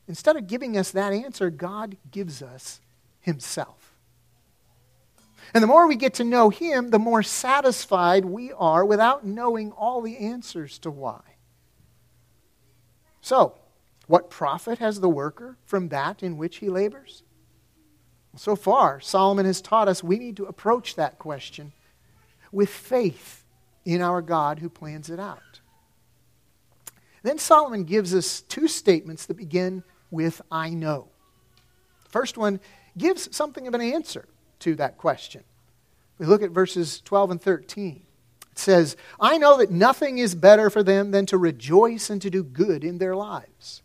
instead 0.07 0.35
of 0.35 0.47
giving 0.47 0.77
us 0.77 0.91
that 0.91 1.13
answer, 1.13 1.49
God 1.49 1.97
gives 2.11 2.41
us 2.41 2.79
Himself. 3.21 3.95
And 5.53 5.61
the 5.61 5.67
more 5.67 5.87
we 5.87 5.95
get 5.95 6.15
to 6.15 6.23
know 6.23 6.49
Him, 6.49 6.89
the 6.89 6.99
more 6.99 7.23
satisfied 7.23 8.25
we 8.25 8.51
are 8.53 8.85
without 8.85 9.25
knowing 9.25 9.71
all 9.71 10.01
the 10.01 10.17
answers 10.17 10.79
to 10.79 10.89
why. 10.91 11.21
So, 13.21 13.55
what 14.07 14.29
profit 14.29 14.79
has 14.79 14.99
the 14.99 15.09
worker 15.09 15.57
from 15.65 15.89
that 15.89 16.21
in 16.21 16.37
which 16.37 16.57
he 16.57 16.69
labors? 16.69 17.23
So 18.35 18.55
far, 18.55 18.99
Solomon 18.99 19.45
has 19.45 19.61
taught 19.61 19.87
us 19.87 20.03
we 20.03 20.19
need 20.19 20.37
to 20.37 20.45
approach 20.45 20.95
that 20.95 21.19
question 21.19 21.71
with 22.51 22.69
faith 22.69 23.45
in 23.85 24.01
our 24.01 24.21
God 24.21 24.59
who 24.59 24.69
plans 24.69 25.09
it 25.09 25.19
out. 25.19 25.61
Then 27.21 27.37
Solomon 27.37 27.85
gives 27.85 28.13
us 28.13 28.41
two 28.41 28.67
statements 28.67 29.25
that 29.27 29.37
begin 29.37 29.83
with 30.13 30.41
I 30.51 30.69
know. 30.69 31.09
First 32.07 32.37
one 32.37 32.59
gives 32.97 33.35
something 33.35 33.67
of 33.67 33.73
an 33.73 33.81
answer 33.81 34.27
to 34.59 34.75
that 34.75 34.97
question. 34.97 35.43
We 36.19 36.25
look 36.25 36.43
at 36.43 36.51
verses 36.51 37.01
12 37.01 37.31
and 37.31 37.41
13. 37.41 38.03
It 38.51 38.59
says, 38.59 38.95
I 39.19 39.39
know 39.39 39.57
that 39.57 39.71
nothing 39.71 40.19
is 40.19 40.35
better 40.35 40.69
for 40.69 40.83
them 40.83 41.09
than 41.09 41.25
to 41.25 41.37
rejoice 41.37 42.09
and 42.09 42.21
to 42.21 42.29
do 42.29 42.43
good 42.43 42.83
in 42.83 42.99
their 42.99 43.15
lives. 43.15 43.81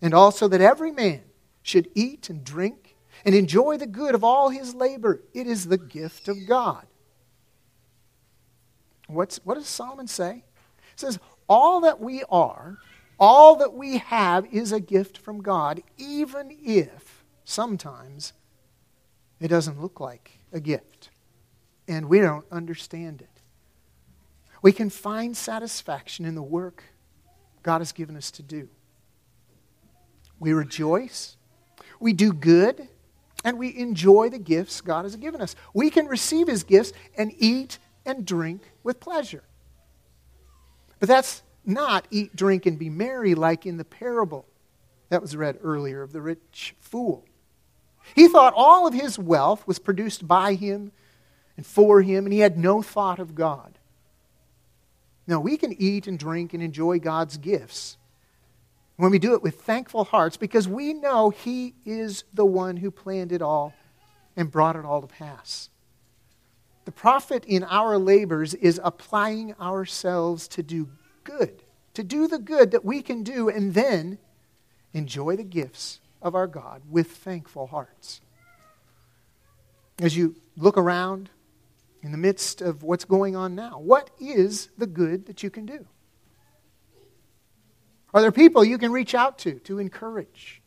And 0.00 0.14
also 0.14 0.48
that 0.48 0.62
every 0.62 0.90
man 0.90 1.22
should 1.62 1.88
eat 1.94 2.30
and 2.30 2.42
drink 2.42 2.96
and 3.24 3.34
enjoy 3.34 3.76
the 3.76 3.86
good 3.86 4.14
of 4.14 4.24
all 4.24 4.48
his 4.48 4.74
labor. 4.74 5.22
It 5.34 5.46
is 5.46 5.66
the 5.66 5.78
gift 5.78 6.26
of 6.28 6.46
God. 6.48 6.86
What's, 9.06 9.38
what 9.44 9.54
does 9.54 9.68
Solomon 9.68 10.06
say? 10.06 10.44
He 10.76 10.96
says, 10.96 11.18
All 11.48 11.80
that 11.82 12.00
we 12.00 12.24
are, 12.30 12.78
all 13.22 13.54
that 13.54 13.72
we 13.72 13.98
have 13.98 14.52
is 14.52 14.72
a 14.72 14.80
gift 14.80 15.16
from 15.16 15.42
God, 15.42 15.80
even 15.96 16.50
if 16.60 17.22
sometimes 17.44 18.32
it 19.38 19.46
doesn't 19.46 19.80
look 19.80 20.00
like 20.00 20.40
a 20.52 20.58
gift 20.58 21.10
and 21.86 22.08
we 22.08 22.18
don't 22.18 22.44
understand 22.50 23.22
it. 23.22 23.28
We 24.60 24.72
can 24.72 24.90
find 24.90 25.36
satisfaction 25.36 26.24
in 26.24 26.34
the 26.34 26.42
work 26.42 26.82
God 27.62 27.78
has 27.78 27.92
given 27.92 28.16
us 28.16 28.32
to 28.32 28.42
do. 28.42 28.68
We 30.40 30.52
rejoice, 30.52 31.36
we 32.00 32.12
do 32.12 32.32
good, 32.32 32.88
and 33.44 33.56
we 33.56 33.76
enjoy 33.76 34.30
the 34.30 34.40
gifts 34.40 34.80
God 34.80 35.04
has 35.04 35.14
given 35.14 35.40
us. 35.40 35.54
We 35.72 35.90
can 35.90 36.06
receive 36.06 36.48
His 36.48 36.64
gifts 36.64 36.92
and 37.16 37.32
eat 37.38 37.78
and 38.04 38.26
drink 38.26 38.62
with 38.82 38.98
pleasure. 38.98 39.44
But 40.98 41.08
that's 41.08 41.44
not 41.64 42.06
eat, 42.10 42.34
drink, 42.34 42.66
and 42.66 42.78
be 42.78 42.90
merry 42.90 43.34
like 43.34 43.66
in 43.66 43.76
the 43.76 43.84
parable 43.84 44.46
that 45.08 45.22
was 45.22 45.36
read 45.36 45.58
earlier 45.62 46.02
of 46.02 46.12
the 46.12 46.20
rich 46.20 46.74
fool. 46.80 47.24
He 48.14 48.28
thought 48.28 48.54
all 48.56 48.86
of 48.86 48.94
his 48.94 49.18
wealth 49.18 49.66
was 49.66 49.78
produced 49.78 50.26
by 50.26 50.54
him 50.54 50.92
and 51.56 51.66
for 51.66 52.02
him, 52.02 52.24
and 52.24 52.32
he 52.32 52.40
had 52.40 52.58
no 52.58 52.82
thought 52.82 53.18
of 53.18 53.34
God. 53.34 53.78
Now, 55.26 55.38
we 55.40 55.56
can 55.56 55.72
eat 55.80 56.06
and 56.06 56.18
drink 56.18 56.52
and 56.52 56.62
enjoy 56.62 56.98
God's 56.98 57.36
gifts 57.36 57.96
when 58.96 59.10
we 59.10 59.18
do 59.18 59.34
it 59.34 59.42
with 59.42 59.60
thankful 59.60 60.04
hearts 60.04 60.36
because 60.36 60.68
we 60.68 60.92
know 60.92 61.30
He 61.30 61.74
is 61.84 62.24
the 62.32 62.44
one 62.44 62.76
who 62.76 62.90
planned 62.90 63.32
it 63.32 63.42
all 63.42 63.74
and 64.36 64.50
brought 64.50 64.76
it 64.76 64.84
all 64.84 65.00
to 65.00 65.06
pass. 65.06 65.70
The 66.84 66.92
profit 66.92 67.44
in 67.44 67.64
our 67.64 67.98
labors 67.98 68.54
is 68.54 68.80
applying 68.82 69.54
ourselves 69.54 70.48
to 70.48 70.62
do 70.62 70.88
good, 71.24 71.62
to 71.94 72.02
do 72.02 72.26
the 72.26 72.38
good 72.38 72.70
that 72.70 72.84
we 72.84 73.02
can 73.02 73.22
do, 73.22 73.48
and 73.48 73.74
then 73.74 74.18
enjoy 74.92 75.36
the 75.36 75.44
gifts 75.44 76.00
of 76.20 76.34
our 76.34 76.46
God 76.46 76.82
with 76.88 77.10
thankful 77.10 77.66
hearts. 77.66 78.20
As 79.98 80.16
you 80.16 80.36
look 80.56 80.76
around 80.76 81.30
in 82.02 82.12
the 82.12 82.18
midst 82.18 82.60
of 82.60 82.82
what's 82.82 83.04
going 83.04 83.36
on 83.36 83.54
now, 83.54 83.78
what 83.78 84.10
is 84.20 84.68
the 84.78 84.86
good 84.86 85.26
that 85.26 85.42
you 85.42 85.50
can 85.50 85.66
do? 85.66 85.86
Are 88.14 88.20
there 88.20 88.32
people 88.32 88.64
you 88.64 88.78
can 88.78 88.92
reach 88.92 89.14
out 89.14 89.38
to 89.38 89.58
to 89.60 89.78
encourage 89.78 90.60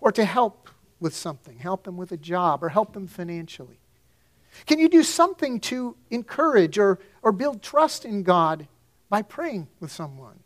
or 0.00 0.10
to 0.12 0.24
help 0.24 0.68
with 0.98 1.14
something, 1.14 1.58
help 1.58 1.84
them 1.84 1.96
with 1.96 2.12
a 2.12 2.16
job, 2.16 2.62
or 2.62 2.68
help 2.68 2.92
them 2.92 3.06
financially? 3.06 3.78
Can 4.66 4.78
you 4.78 4.88
do 4.88 5.02
something 5.02 5.60
to 5.60 5.96
encourage 6.10 6.78
or, 6.78 6.98
or 7.22 7.32
build 7.32 7.62
trust 7.62 8.04
in 8.04 8.22
God 8.22 8.68
by 9.12 9.20
praying 9.20 9.68
with 9.78 9.92
someone? 9.92 10.38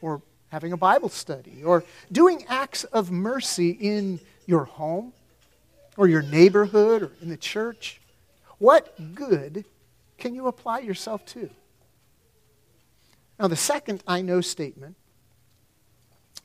Or 0.00 0.22
having 0.48 0.72
a 0.72 0.76
Bible 0.78 1.10
study? 1.10 1.62
Or 1.62 1.84
doing 2.10 2.46
acts 2.48 2.84
of 2.84 3.10
mercy 3.10 3.72
in 3.72 4.20
your 4.46 4.64
home? 4.64 5.12
Or 5.98 6.08
your 6.08 6.22
neighborhood? 6.22 7.02
Or 7.02 7.12
in 7.20 7.28
the 7.28 7.36
church? 7.36 8.00
What 8.56 9.14
good 9.14 9.66
can 10.16 10.34
you 10.34 10.46
apply 10.46 10.78
yourself 10.78 11.26
to? 11.26 11.50
Now, 13.38 13.48
the 13.48 13.54
second 13.54 14.02
I 14.06 14.22
know 14.22 14.40
statement, 14.40 14.96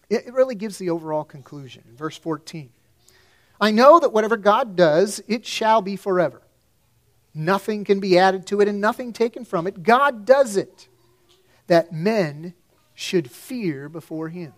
it 0.10 0.32
really 0.34 0.56
gives 0.56 0.78
the 0.78 0.90
overall 0.90 1.24
conclusion 1.24 1.84
in 1.90 1.96
verse 1.96 2.18
14. 2.18 2.70
I 3.62 3.72
know 3.72 3.98
that 3.98 4.12
whatever 4.12 4.36
God 4.36 4.76
does, 4.76 5.24
it 5.26 5.46
shall 5.46 5.82
be 5.82 5.96
forever. 5.96 6.43
Nothing 7.34 7.84
can 7.84 8.00
be 8.00 8.18
added 8.18 8.46
to 8.48 8.62
it 8.62 8.68
and 8.68 8.80
nothing 8.80 9.12
taken 9.12 9.44
from 9.46 9.66
it. 9.66 9.84
God 9.84 10.26
does 10.26 10.56
it 10.56 10.88
that 11.68 11.92
men 11.92 12.54
should 12.94 13.32
fear 13.32 13.90
before 13.90 14.30
him. 14.30 14.54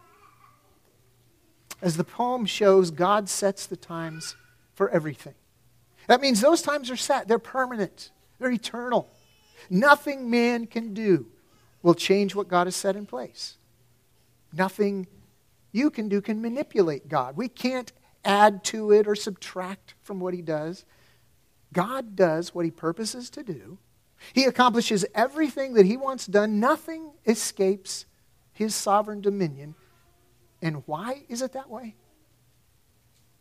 As 1.81 1.97
the 1.97 2.03
poem 2.03 2.45
shows, 2.45 2.91
God 2.91 3.29
sets 3.29 3.65
the 3.65 3.77
times 3.77 4.35
for 4.73 4.89
everything. 4.89 5.35
That 6.07 6.21
means 6.21 6.41
those 6.41 6.61
times 6.61 6.91
are 6.91 6.97
set, 6.97 7.27
they're 7.27 7.39
permanent, 7.39 8.11
they're 8.39 8.51
eternal. 8.51 9.09
Nothing 9.69 10.29
man 10.29 10.67
can 10.67 10.93
do 10.93 11.27
will 11.81 11.95
change 11.95 12.35
what 12.35 12.47
God 12.47 12.67
has 12.67 12.75
set 12.75 12.95
in 12.95 13.05
place. 13.05 13.57
Nothing 14.53 15.07
you 15.71 15.89
can 15.89 16.07
do 16.07 16.21
can 16.21 16.41
manipulate 16.41 17.07
God. 17.07 17.35
We 17.37 17.47
can't 17.47 17.91
add 18.23 18.63
to 18.65 18.91
it 18.91 19.07
or 19.07 19.15
subtract 19.15 19.93
from 20.01 20.19
what 20.19 20.33
he 20.33 20.41
does. 20.41 20.85
God 21.75 22.15
does 22.15 22.55
what 22.55 22.63
he 22.63 22.71
purposes 22.71 23.29
to 23.31 23.43
do. 23.43 23.77
He 24.33 24.45
accomplishes 24.45 25.05
everything 25.13 25.73
that 25.73 25.85
he 25.85 25.97
wants 25.97 26.25
done. 26.25 26.61
Nothing 26.61 27.11
escapes 27.25 28.05
his 28.53 28.73
sovereign 28.73 29.19
dominion. 29.19 29.75
And 30.61 30.83
why 30.85 31.23
is 31.27 31.41
it 31.41 31.51
that 31.51 31.69
way? 31.69 31.95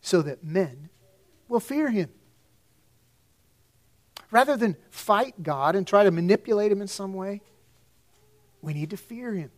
So 0.00 0.20
that 0.22 0.42
men 0.42 0.90
will 1.48 1.60
fear 1.60 1.90
him. 1.90 2.10
Rather 4.32 4.56
than 4.56 4.76
fight 4.90 5.40
God 5.44 5.76
and 5.76 5.86
try 5.86 6.02
to 6.02 6.10
manipulate 6.10 6.72
him 6.72 6.82
in 6.82 6.88
some 6.88 7.14
way, 7.14 7.40
we 8.60 8.74
need 8.74 8.90
to 8.90 8.96
fear 8.96 9.32
him. 9.32 9.52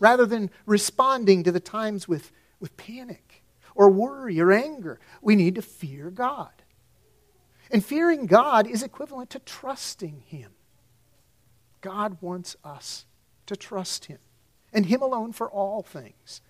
Rather 0.00 0.26
than 0.26 0.50
responding 0.66 1.44
to 1.44 1.52
the 1.52 1.60
times 1.60 2.08
with, 2.08 2.32
with 2.58 2.76
panic 2.76 3.44
or 3.76 3.90
worry 3.90 4.40
or 4.40 4.50
anger. 4.50 4.98
We 5.22 5.36
need 5.36 5.54
to 5.54 5.62
fear 5.62 6.10
God. 6.10 6.50
And 7.74 7.84
fearing 7.84 8.26
God 8.26 8.68
is 8.68 8.84
equivalent 8.84 9.30
to 9.30 9.40
trusting 9.40 10.22
Him. 10.26 10.52
God 11.80 12.16
wants 12.20 12.54
us 12.62 13.04
to 13.46 13.56
trust 13.56 14.04
Him 14.04 14.18
and 14.72 14.86
Him 14.86 15.02
alone 15.02 15.32
for 15.32 15.50
all 15.50 15.82
things. 15.82 16.40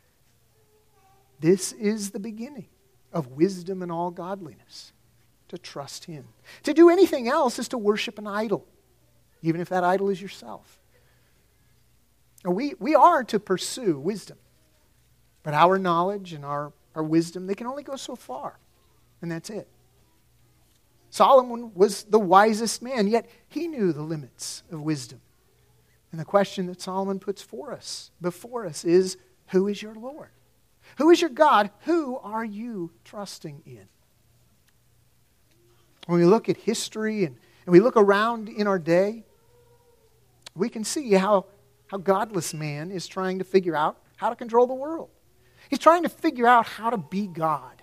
This 1.40 1.72
is 1.72 2.10
the 2.10 2.20
beginning 2.20 2.68
of 3.10 3.28
wisdom 3.28 3.80
and 3.80 3.90
all 3.90 4.10
godliness 4.10 4.92
to 5.48 5.56
trust 5.56 6.04
Him. 6.04 6.26
To 6.64 6.74
do 6.74 6.90
anything 6.90 7.26
else 7.26 7.58
is 7.58 7.68
to 7.68 7.78
worship 7.78 8.18
an 8.18 8.26
idol, 8.26 8.66
even 9.40 9.62
if 9.62 9.70
that 9.70 9.82
idol 9.82 10.10
is 10.10 10.20
yourself. 10.20 10.78
We, 12.44 12.74
we 12.78 12.94
are 12.94 13.24
to 13.24 13.40
pursue 13.40 13.98
wisdom, 13.98 14.36
but 15.42 15.54
our 15.54 15.78
knowledge 15.78 16.34
and 16.34 16.44
our 16.44 16.72
our 16.94 17.02
wisdom, 17.02 17.46
they 17.46 17.54
can 17.54 17.66
only 17.66 17.82
go 17.82 17.96
so 17.96 18.14
far. 18.14 18.58
And 19.20 19.30
that's 19.30 19.50
it. 19.50 19.68
Solomon 21.14 21.70
was 21.76 22.02
the 22.02 22.18
wisest 22.18 22.82
man, 22.82 23.06
yet 23.06 23.30
he 23.46 23.68
knew 23.68 23.92
the 23.92 24.02
limits 24.02 24.64
of 24.72 24.80
wisdom. 24.80 25.20
And 26.10 26.20
the 26.20 26.24
question 26.24 26.66
that 26.66 26.80
Solomon 26.80 27.20
puts 27.20 27.40
for 27.40 27.72
us, 27.72 28.10
before 28.20 28.66
us, 28.66 28.84
is 28.84 29.16
Who 29.50 29.68
is 29.68 29.80
your 29.80 29.94
Lord? 29.94 30.30
Who 30.98 31.10
is 31.10 31.20
your 31.20 31.30
God? 31.30 31.70
Who 31.82 32.18
are 32.18 32.44
you 32.44 32.90
trusting 33.04 33.62
in? 33.64 33.86
When 36.06 36.18
we 36.18 36.26
look 36.26 36.48
at 36.48 36.56
history 36.56 37.22
and, 37.22 37.36
and 37.64 37.72
we 37.72 37.78
look 37.78 37.96
around 37.96 38.48
in 38.48 38.66
our 38.66 38.80
day, 38.80 39.22
we 40.56 40.68
can 40.68 40.82
see 40.82 41.12
how, 41.12 41.46
how 41.86 41.98
godless 41.98 42.52
man 42.52 42.90
is 42.90 43.06
trying 43.06 43.38
to 43.38 43.44
figure 43.44 43.76
out 43.76 44.00
how 44.16 44.30
to 44.30 44.34
control 44.34 44.66
the 44.66 44.74
world. 44.74 45.10
He's 45.70 45.78
trying 45.78 46.02
to 46.02 46.08
figure 46.08 46.48
out 46.48 46.66
how 46.66 46.90
to 46.90 46.96
be 46.96 47.28
God. 47.28 47.82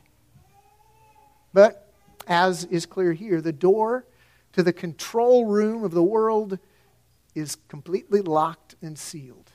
But, 1.53 1.90
as 2.27 2.65
is 2.65 2.85
clear 2.85 3.13
here, 3.13 3.41
the 3.41 3.51
door 3.51 4.05
to 4.53 4.63
the 4.63 4.73
control 4.73 5.45
room 5.45 5.83
of 5.83 5.91
the 5.91 6.03
world 6.03 6.59
is 7.33 7.57
completely 7.67 8.21
locked 8.21 8.75
and 8.81 8.97
sealed. 8.97 9.51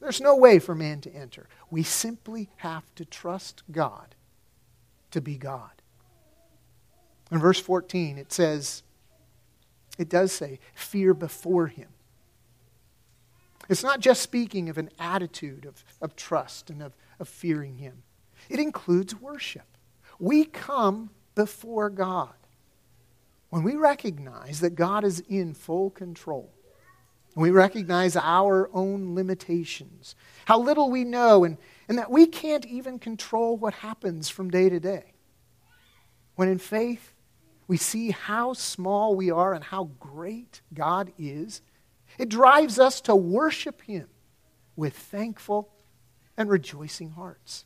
There's 0.00 0.20
no 0.20 0.36
way 0.36 0.58
for 0.58 0.74
man 0.74 1.00
to 1.02 1.14
enter. 1.14 1.48
We 1.70 1.82
simply 1.82 2.50
have 2.56 2.94
to 2.96 3.04
trust 3.04 3.62
God 3.70 4.14
to 5.10 5.20
be 5.20 5.36
God. 5.36 5.70
In 7.32 7.38
verse 7.38 7.58
14, 7.58 8.18
it 8.18 8.32
says, 8.32 8.82
it 9.98 10.08
does 10.08 10.32
say, 10.32 10.60
fear 10.74 11.14
before 11.14 11.68
him. 11.68 11.88
It's 13.68 13.82
not 13.82 14.00
just 14.00 14.22
speaking 14.22 14.68
of 14.68 14.78
an 14.78 14.90
attitude 14.98 15.64
of, 15.64 15.82
of 16.00 16.14
trust 16.14 16.70
and 16.70 16.82
of 16.82 16.92
of 17.18 17.28
fearing 17.28 17.76
Him. 17.76 18.02
It 18.48 18.60
includes 18.60 19.14
worship. 19.14 19.66
We 20.18 20.44
come 20.44 21.10
before 21.36 21.88
God 21.88 22.34
when 23.50 23.62
we 23.62 23.76
recognize 23.76 24.60
that 24.60 24.74
God 24.74 25.04
is 25.04 25.20
in 25.28 25.54
full 25.54 25.90
control, 25.90 26.52
we 27.36 27.50
recognize 27.50 28.16
our 28.16 28.68
own 28.72 29.14
limitations, 29.14 30.16
how 30.46 30.58
little 30.58 30.90
we 30.90 31.04
know, 31.04 31.44
and, 31.44 31.58
and 31.88 31.98
that 31.98 32.10
we 32.10 32.26
can't 32.26 32.66
even 32.66 32.98
control 32.98 33.56
what 33.56 33.74
happens 33.74 34.28
from 34.28 34.50
day 34.50 34.68
to 34.68 34.80
day. 34.80 35.12
When 36.34 36.48
in 36.48 36.58
faith, 36.58 37.12
we 37.68 37.76
see 37.76 38.10
how 38.10 38.52
small 38.52 39.14
we 39.14 39.30
are 39.30 39.52
and 39.52 39.62
how 39.62 39.90
great 40.00 40.62
God 40.72 41.12
is, 41.18 41.60
it 42.18 42.28
drives 42.28 42.78
us 42.78 43.00
to 43.02 43.14
worship 43.14 43.82
Him 43.82 44.08
with 44.76 44.94
thankful 44.94 45.68
and 46.36 46.48
rejoicing 46.48 47.10
hearts. 47.10 47.64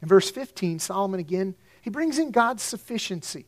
In 0.00 0.08
verse 0.08 0.30
15, 0.30 0.78
Solomon 0.78 1.20
again, 1.20 1.54
he 1.86 1.90
brings 1.90 2.18
in 2.18 2.32
God's 2.32 2.64
sufficiency. 2.64 3.46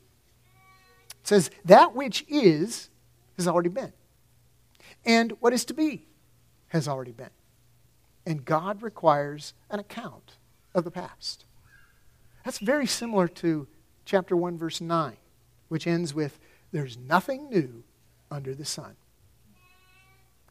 It 1.11 1.27
says, 1.27 1.51
That 1.64 1.96
which 1.96 2.24
is 2.29 2.88
has 3.37 3.48
already 3.48 3.68
been, 3.68 3.92
and 5.05 5.33
what 5.40 5.53
is 5.53 5.64
to 5.64 5.74
be 5.74 6.07
has 6.68 6.87
already 6.87 7.11
been. 7.11 7.31
And 8.24 8.44
God 8.44 8.81
requires 8.81 9.55
an 9.70 9.81
account 9.81 10.37
of 10.72 10.85
the 10.85 10.90
past. 10.92 11.46
That's 12.44 12.61
very 12.61 12.87
similar 12.87 13.27
to 13.27 13.66
chapter 14.05 14.37
1, 14.37 14.57
verse 14.57 14.81
9, 14.81 15.16
which 15.66 15.88
ends 15.88 16.14
with, 16.14 16.38
There's 16.70 16.96
nothing 16.96 17.51
new 17.51 17.83
under 18.31 18.55
the 18.55 18.64
sun. 18.64 18.94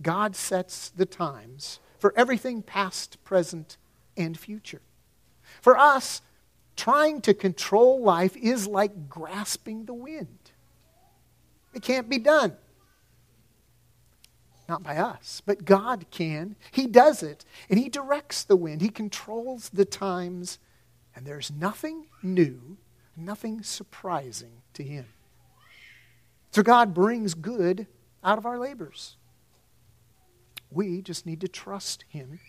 God 0.02 0.36
sets 0.36 0.90
the 0.90 1.06
times 1.06 1.80
for 2.00 2.14
everything 2.18 2.64
past, 2.64 3.24
present, 3.24 3.78
and 4.18 4.38
future. 4.38 4.82
For 5.62 5.78
us, 5.78 6.22
trying 6.78 7.20
to 7.22 7.34
control 7.34 8.02
life 8.02 8.38
is 8.38 8.68
like 8.68 9.10
grasping 9.10 9.86
the 9.86 9.94
wind. 9.94 10.38
It 11.74 11.82
can't 11.82 12.08
be 12.08 12.18
done. 12.18 12.56
Not 14.70 14.84
by 14.84 14.98
us, 14.98 15.42
but 15.46 15.66
God 15.66 16.06
can. 16.12 16.56
He 16.72 16.88
does 16.88 17.24
it, 17.24 17.44
and 17.70 17.78
He 17.78 17.90
directs 17.90 18.44
the 18.44 18.56
wind. 18.56 18.82
He 18.82 18.90
controls 18.90 19.70
the 19.70 19.86
times, 19.86 20.60
and 21.16 21.26
there's 21.26 21.52
nothing 21.52 22.06
new 22.24 22.78
nothing 23.18 23.64
surprising 23.64 24.62
to 24.74 24.84
him. 24.84 25.06
So 26.52 26.62
God 26.62 26.94
brings 26.94 27.34
good 27.34 27.88
out 28.24 28.38
of 28.38 28.46
our 28.46 28.60
labors. 28.60 29.18
We 30.72 31.02
just 31.02 31.26
need 31.26 31.42
to 31.42 31.48
trust 31.48 32.06
him. 32.08 32.40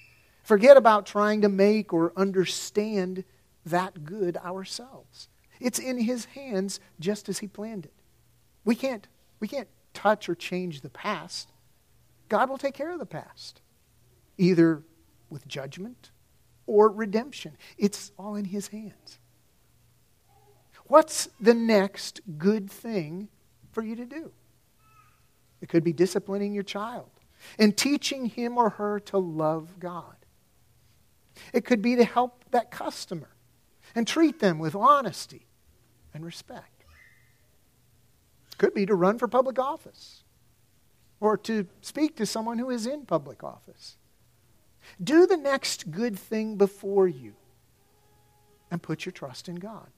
Forget 0.42 0.76
about 0.76 1.06
trying 1.06 1.40
to 1.42 1.48
make 1.48 1.92
or 1.92 2.12
understand 2.16 3.24
that 3.70 4.04
good 4.04 4.36
ourselves. 4.38 5.28
It's 5.60 5.78
in 5.78 5.98
his 5.98 6.26
hands 6.26 6.80
just 7.00 7.28
as 7.28 7.38
he 7.38 7.46
planned 7.46 7.86
it. 7.86 7.94
We 8.64 8.74
can't, 8.74 9.06
we 9.40 9.48
can't 9.48 9.68
touch 9.94 10.28
or 10.28 10.34
change 10.34 10.80
the 10.80 10.90
past. 10.90 11.50
God 12.28 12.50
will 12.50 12.58
take 12.58 12.74
care 12.74 12.90
of 12.90 12.98
the 12.98 13.06
past, 13.06 13.60
either 14.36 14.82
with 15.30 15.48
judgment 15.48 16.10
or 16.66 16.88
redemption. 16.90 17.56
It's 17.76 18.12
all 18.18 18.36
in 18.36 18.46
his 18.46 18.68
hands. 18.68 19.18
What's 20.84 21.28
the 21.40 21.54
next 21.54 22.20
good 22.38 22.70
thing 22.70 23.28
for 23.72 23.82
you 23.82 23.96
to 23.96 24.06
do? 24.06 24.32
It 25.60 25.68
could 25.68 25.84
be 25.84 25.92
disciplining 25.92 26.52
your 26.52 26.62
child 26.62 27.10
and 27.58 27.76
teaching 27.76 28.26
him 28.26 28.56
or 28.56 28.70
her 28.70 29.00
to 29.00 29.18
love 29.18 29.78
God. 29.78 30.16
It 31.52 31.64
could 31.64 31.82
be 31.82 31.96
to 31.96 32.04
help 32.04 32.44
that 32.50 32.70
customer 32.70 33.28
and 33.94 34.06
treat 34.06 34.40
them 34.40 34.58
with 34.58 34.74
honesty 34.74 35.46
and 36.14 36.24
respect. 36.24 36.84
Could 38.58 38.74
be 38.74 38.86
to 38.86 38.94
run 38.94 39.18
for 39.18 39.28
public 39.28 39.58
office 39.58 40.24
or 41.20 41.36
to 41.36 41.66
speak 41.80 42.16
to 42.16 42.26
someone 42.26 42.58
who 42.58 42.70
is 42.70 42.86
in 42.86 43.06
public 43.06 43.44
office. 43.44 43.96
Do 45.02 45.26
the 45.26 45.36
next 45.36 45.90
good 45.90 46.18
thing 46.18 46.56
before 46.56 47.08
you 47.08 47.34
and 48.70 48.82
put 48.82 49.04
your 49.04 49.12
trust 49.12 49.48
in 49.48 49.56
God. 49.56 49.88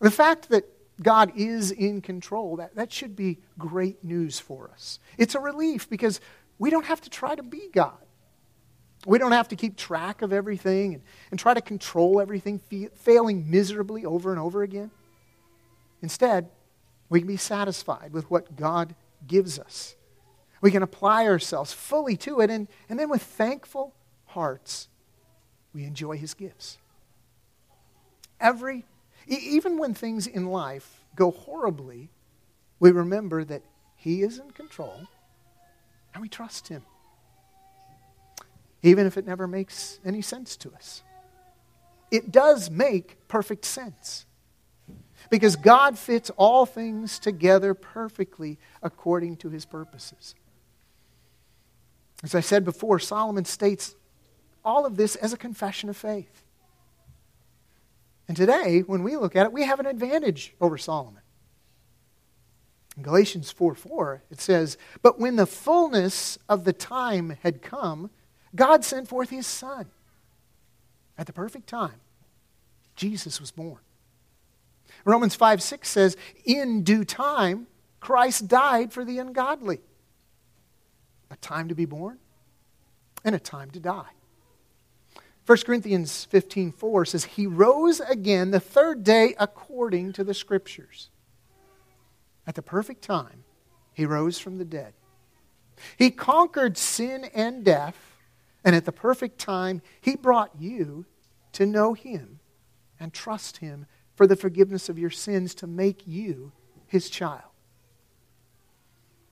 The 0.00 0.10
fact 0.10 0.48
that 0.48 0.64
God 1.02 1.32
is 1.36 1.70
in 1.70 2.00
control, 2.00 2.56
that, 2.56 2.74
that 2.74 2.92
should 2.92 3.16
be 3.16 3.38
great 3.58 4.02
news 4.04 4.38
for 4.38 4.70
us. 4.72 4.98
It's 5.18 5.34
a 5.34 5.40
relief 5.40 5.88
because 5.88 6.20
we 6.58 6.70
don't 6.70 6.86
have 6.86 7.00
to 7.02 7.10
try 7.10 7.34
to 7.34 7.42
be 7.42 7.68
God. 7.72 7.98
We 9.06 9.18
don't 9.18 9.32
have 9.32 9.48
to 9.48 9.56
keep 9.56 9.76
track 9.76 10.22
of 10.22 10.32
everything 10.32 10.94
and, 10.94 11.02
and 11.30 11.40
try 11.40 11.54
to 11.54 11.60
control 11.60 12.20
everything, 12.20 12.60
failing 12.94 13.50
miserably 13.50 14.04
over 14.04 14.30
and 14.30 14.40
over 14.40 14.62
again. 14.62 14.90
Instead, 16.02 16.50
we 17.08 17.20
can 17.20 17.28
be 17.28 17.36
satisfied 17.36 18.12
with 18.12 18.30
what 18.30 18.56
God 18.56 18.94
gives 19.26 19.58
us. 19.58 19.96
We 20.60 20.70
can 20.70 20.82
apply 20.82 21.26
ourselves 21.26 21.72
fully 21.72 22.16
to 22.18 22.40
it, 22.40 22.50
and, 22.50 22.68
and 22.88 22.98
then 22.98 23.08
with 23.08 23.22
thankful 23.22 23.94
hearts, 24.26 24.88
we 25.72 25.84
enjoy 25.84 26.18
His 26.18 26.34
gifts. 26.34 26.78
Every 28.40 28.84
even 29.26 29.78
when 29.78 29.94
things 29.94 30.26
in 30.26 30.46
life 30.46 31.04
go 31.14 31.30
horribly, 31.30 32.10
we 32.80 32.90
remember 32.90 33.44
that 33.44 33.62
He 33.96 34.22
is 34.22 34.38
in 34.38 34.50
control 34.50 35.06
and 36.12 36.22
we 36.22 36.28
trust 36.28 36.68
Him. 36.68 36.82
Even 38.82 39.06
if 39.06 39.16
it 39.16 39.26
never 39.26 39.46
makes 39.46 39.98
any 40.04 40.22
sense 40.22 40.56
to 40.58 40.72
us. 40.72 41.02
It 42.10 42.32
does 42.32 42.70
make 42.70 43.28
perfect 43.28 43.64
sense. 43.64 44.26
Because 45.28 45.56
God 45.56 45.98
fits 45.98 46.30
all 46.36 46.66
things 46.66 47.18
together 47.18 47.74
perfectly 47.74 48.58
according 48.82 49.36
to 49.38 49.50
His 49.50 49.64
purposes. 49.64 50.34
As 52.22 52.34
I 52.34 52.40
said 52.40 52.64
before, 52.64 52.98
Solomon 52.98 53.44
states 53.44 53.94
all 54.64 54.84
of 54.84 54.96
this 54.96 55.16
as 55.16 55.32
a 55.32 55.38
confession 55.38 55.88
of 55.88 55.96
faith. 55.96 56.42
And 58.28 58.36
today, 58.36 58.80
when 58.80 59.02
we 59.02 59.16
look 59.16 59.34
at 59.34 59.46
it, 59.46 59.52
we 59.52 59.64
have 59.64 59.80
an 59.80 59.86
advantage 59.86 60.54
over 60.60 60.78
Solomon. 60.78 61.22
In 62.96 63.02
Galatians 63.02 63.50
4 63.50 63.74
4, 63.74 64.22
it 64.30 64.40
says, 64.40 64.76
But 65.02 65.18
when 65.18 65.36
the 65.36 65.46
fullness 65.46 66.38
of 66.48 66.64
the 66.64 66.72
time 66.72 67.36
had 67.42 67.62
come, 67.62 68.10
God 68.54 68.84
sent 68.84 69.08
forth 69.08 69.30
his 69.30 69.46
Son. 69.46 69.86
At 71.16 71.26
the 71.26 71.32
perfect 71.32 71.68
time, 71.68 72.00
Jesus 72.96 73.40
was 73.40 73.50
born. 73.50 73.80
Romans 75.04 75.34
5 75.34 75.62
6 75.62 75.88
says, 75.88 76.16
In 76.44 76.82
due 76.82 77.04
time, 77.04 77.66
Christ 78.00 78.48
died 78.48 78.92
for 78.92 79.04
the 79.04 79.18
ungodly. 79.18 79.80
A 81.30 81.36
time 81.36 81.68
to 81.68 81.74
be 81.74 81.84
born 81.84 82.18
and 83.24 83.34
a 83.34 83.38
time 83.38 83.70
to 83.70 83.80
die. 83.80 84.10
1 85.46 85.58
Corinthians 85.58 86.26
15 86.26 86.72
4 86.72 87.04
says, 87.04 87.24
He 87.24 87.46
rose 87.46 88.00
again 88.00 88.50
the 88.50 88.60
third 88.60 89.04
day 89.04 89.34
according 89.38 90.12
to 90.14 90.24
the 90.24 90.34
Scriptures. 90.34 91.10
At 92.46 92.54
the 92.54 92.62
perfect 92.62 93.02
time, 93.02 93.44
He 93.92 94.06
rose 94.06 94.38
from 94.38 94.58
the 94.58 94.64
dead. 94.64 94.94
He 95.96 96.10
conquered 96.10 96.76
sin 96.76 97.24
and 97.34 97.64
death, 97.64 98.09
and 98.64 98.76
at 98.76 98.84
the 98.84 98.92
perfect 98.92 99.38
time, 99.38 99.82
He 100.00 100.16
brought 100.16 100.52
you 100.58 101.06
to 101.52 101.66
know 101.66 101.94
Him 101.94 102.40
and 102.98 103.12
trust 103.12 103.58
Him 103.58 103.86
for 104.14 104.26
the 104.26 104.36
forgiveness 104.36 104.88
of 104.88 104.98
your 104.98 105.10
sins 105.10 105.54
to 105.56 105.66
make 105.66 106.06
you 106.06 106.52
His 106.86 107.08
child. 107.10 107.42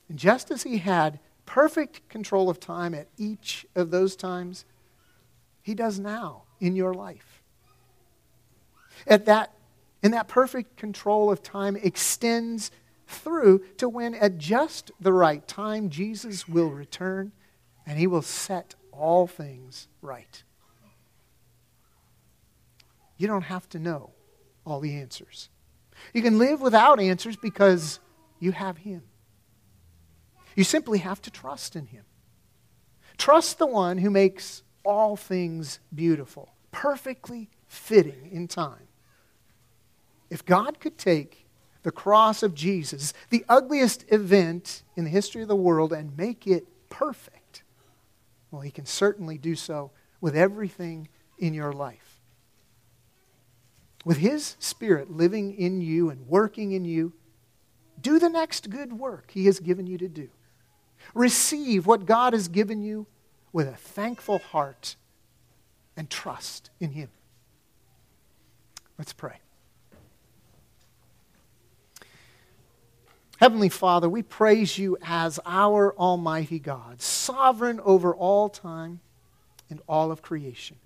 And 0.09 0.19
just 0.19 0.51
as 0.51 0.63
He 0.63 0.79
had 0.79 1.21
perfect 1.49 2.07
control 2.11 2.51
of 2.51 2.61
time 2.61 2.95
at 2.95 3.09
each 3.17 3.67
of 3.75 3.91
those 3.91 4.17
times, 4.17 4.67
he 5.69 5.75
does 5.75 5.99
now 5.99 6.45
in 6.61 6.77
your 6.77 6.95
life. 6.95 7.43
At 9.07 9.27
that, 9.27 9.53
in 10.03 10.13
that 10.13 10.29
perfect 10.29 10.77
control 10.77 11.31
of 11.31 11.43
time 11.43 11.77
extends 11.77 12.71
through 13.07 13.65
to 13.77 13.89
when 13.89 14.15
at 14.15 14.39
just 14.39 14.91
the 15.01 15.13
right 15.13 15.47
time 15.49 15.89
Jesus 15.89 16.49
will 16.49 16.71
return 16.71 17.33
and 17.87 17.99
he 17.99 18.07
will 18.07 18.23
set 18.23 18.75
all 18.99 19.27
things 19.27 19.89
right. 20.03 20.43
You 23.17 23.27
don't 23.27 23.43
have 23.43 23.69
to 23.71 23.79
know 23.79 24.11
all 24.65 24.81
the 24.81 24.95
answers. 24.97 25.49
You 26.13 26.23
can 26.23 26.39
live 26.39 26.61
without 26.61 27.01
answers 27.01 27.37
because 27.37 27.99
you 28.39 28.53
have 28.53 28.79
him. 28.79 29.03
You 30.55 30.65
simply 30.65 30.99
have 30.99 31.21
to 31.23 31.31
trust 31.31 31.77
in 31.77 31.87
him. 31.87 32.05
Trust 33.17 33.59
the 33.59 33.67
one 33.67 33.99
who 33.99 34.11
makes 34.11 34.63
all 34.85 35.17
things 35.17 35.81
beautiful, 35.95 36.51
perfectly 36.71 37.51
fitting 37.67 38.31
in 38.33 38.49
time. 38.49 38.89
If 40.31 40.45
God 40.45 40.79
could 40.81 40.99
take 40.99 41.47
the 41.83 41.91
cross 41.91 42.43
of 42.43 42.55
Jesus, 42.55 43.13
the 43.31 43.45
ugliest 43.49 44.05
event 44.09 44.83
in 44.97 45.05
the 45.05 45.11
history 45.11 45.43
of 45.43 45.49
the 45.49 45.57
world, 45.57 45.93
and 45.93 46.17
make 46.17 46.47
it 46.47 46.67
perfect, 46.91 47.48
well, 48.51 48.63
He 48.63 48.71
can 48.71 48.87
certainly 48.87 49.39
do 49.39 49.55
so 49.55 49.91
with 50.21 50.37
everything 50.37 51.09
in 51.39 51.55
your 51.55 51.73
life. 51.73 52.21
with 54.05 54.19
His 54.19 54.57
Spirit 54.59 55.11
living 55.11 55.55
in 55.55 55.81
you 55.81 56.09
and 56.09 56.27
working 56.29 56.73
in 56.73 56.85
you, 56.85 57.13
do 58.01 58.19
the 58.19 58.29
next 58.29 58.71
good 58.71 58.93
work 58.93 59.31
He 59.33 59.47
has 59.47 59.61
given 59.61 59.87
you 59.87 59.99
to 59.99 60.09
do. 60.09 60.29
Receive 61.15 61.87
what 61.87 62.07
God 62.07 62.33
has 62.33 62.49
given 62.49 62.81
you 62.81 63.07
with 63.53 63.69
a 63.69 63.77
thankful 63.77 64.39
heart 64.39 64.97
and 65.97 66.09
trust 66.09 66.71
in 66.81 66.93
Him. 66.93 67.11
Let's 68.97 69.13
pray. 69.13 69.41
Heavenly 73.39 73.69
Father, 73.69 74.09
we 74.09 74.23
praise 74.23 74.79
you 74.79 74.99
as 75.01 75.39
our 75.47 75.95
Almighty 75.97 76.59
God, 76.59 77.01
sovereign 77.01 77.79
over 77.85 78.13
all 78.15 78.49
time 78.49 78.99
and 79.71 79.81
all 79.89 80.11
of 80.11 80.23
creation. 80.23 80.77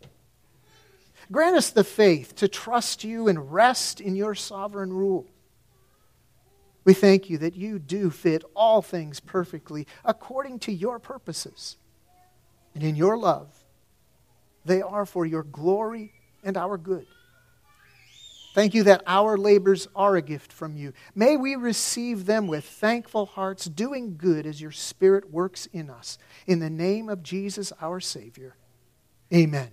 Grant 1.31 1.57
us 1.57 1.71
the 1.71 1.83
faith 1.83 2.35
to 2.37 2.49
trust 2.49 3.05
you 3.05 3.27
and 3.27 3.53
rest 3.53 4.03
in 4.03 4.17
your 4.17 4.35
sovereign 4.35 4.93
rule. 4.93 5.27
We 6.85 6.93
thank 6.93 7.31
you 7.31 7.39
that 7.39 7.57
you 7.57 7.79
do 7.79 8.11
fit 8.11 8.45
all 8.55 8.83
things 8.83 9.19
perfectly 9.19 9.87
according 10.05 10.59
to 10.61 10.73
your 10.73 10.99
purposes. 10.99 11.79
And 12.75 12.85
in 12.85 12.97
your 12.97 13.17
love, 13.17 13.49
they 14.65 14.83
are 14.83 15.07
for 15.07 15.25
your 15.25 15.43
glory 15.43 16.13
and 16.45 16.59
our 16.59 16.77
good. 16.77 17.07
Thank 18.55 18.75
you 18.75 18.83
that 18.85 19.03
our 19.07 19.39
labors 19.39 19.89
are 19.97 20.17
a 20.17 20.23
gift 20.23 20.53
from 20.53 20.77
you. 20.77 20.93
May 21.15 21.37
we 21.37 21.57
receive 21.57 22.27
them 22.27 22.47
with 22.47 22.65
thankful 22.65 23.27
hearts, 23.27 23.65
doing 23.65 24.17
good 24.17 24.47
as 24.47 24.61
your 24.61 24.73
Spirit 24.73 25.31
works 25.31 25.67
in 25.73 25.89
us. 25.89 26.19
In 26.47 26.59
the 26.59 26.71
name 26.71 27.09
of 27.09 27.23
Jesus, 27.23 27.73
our 27.81 27.99
Savior. 27.99 28.57
Amen. 29.33 29.73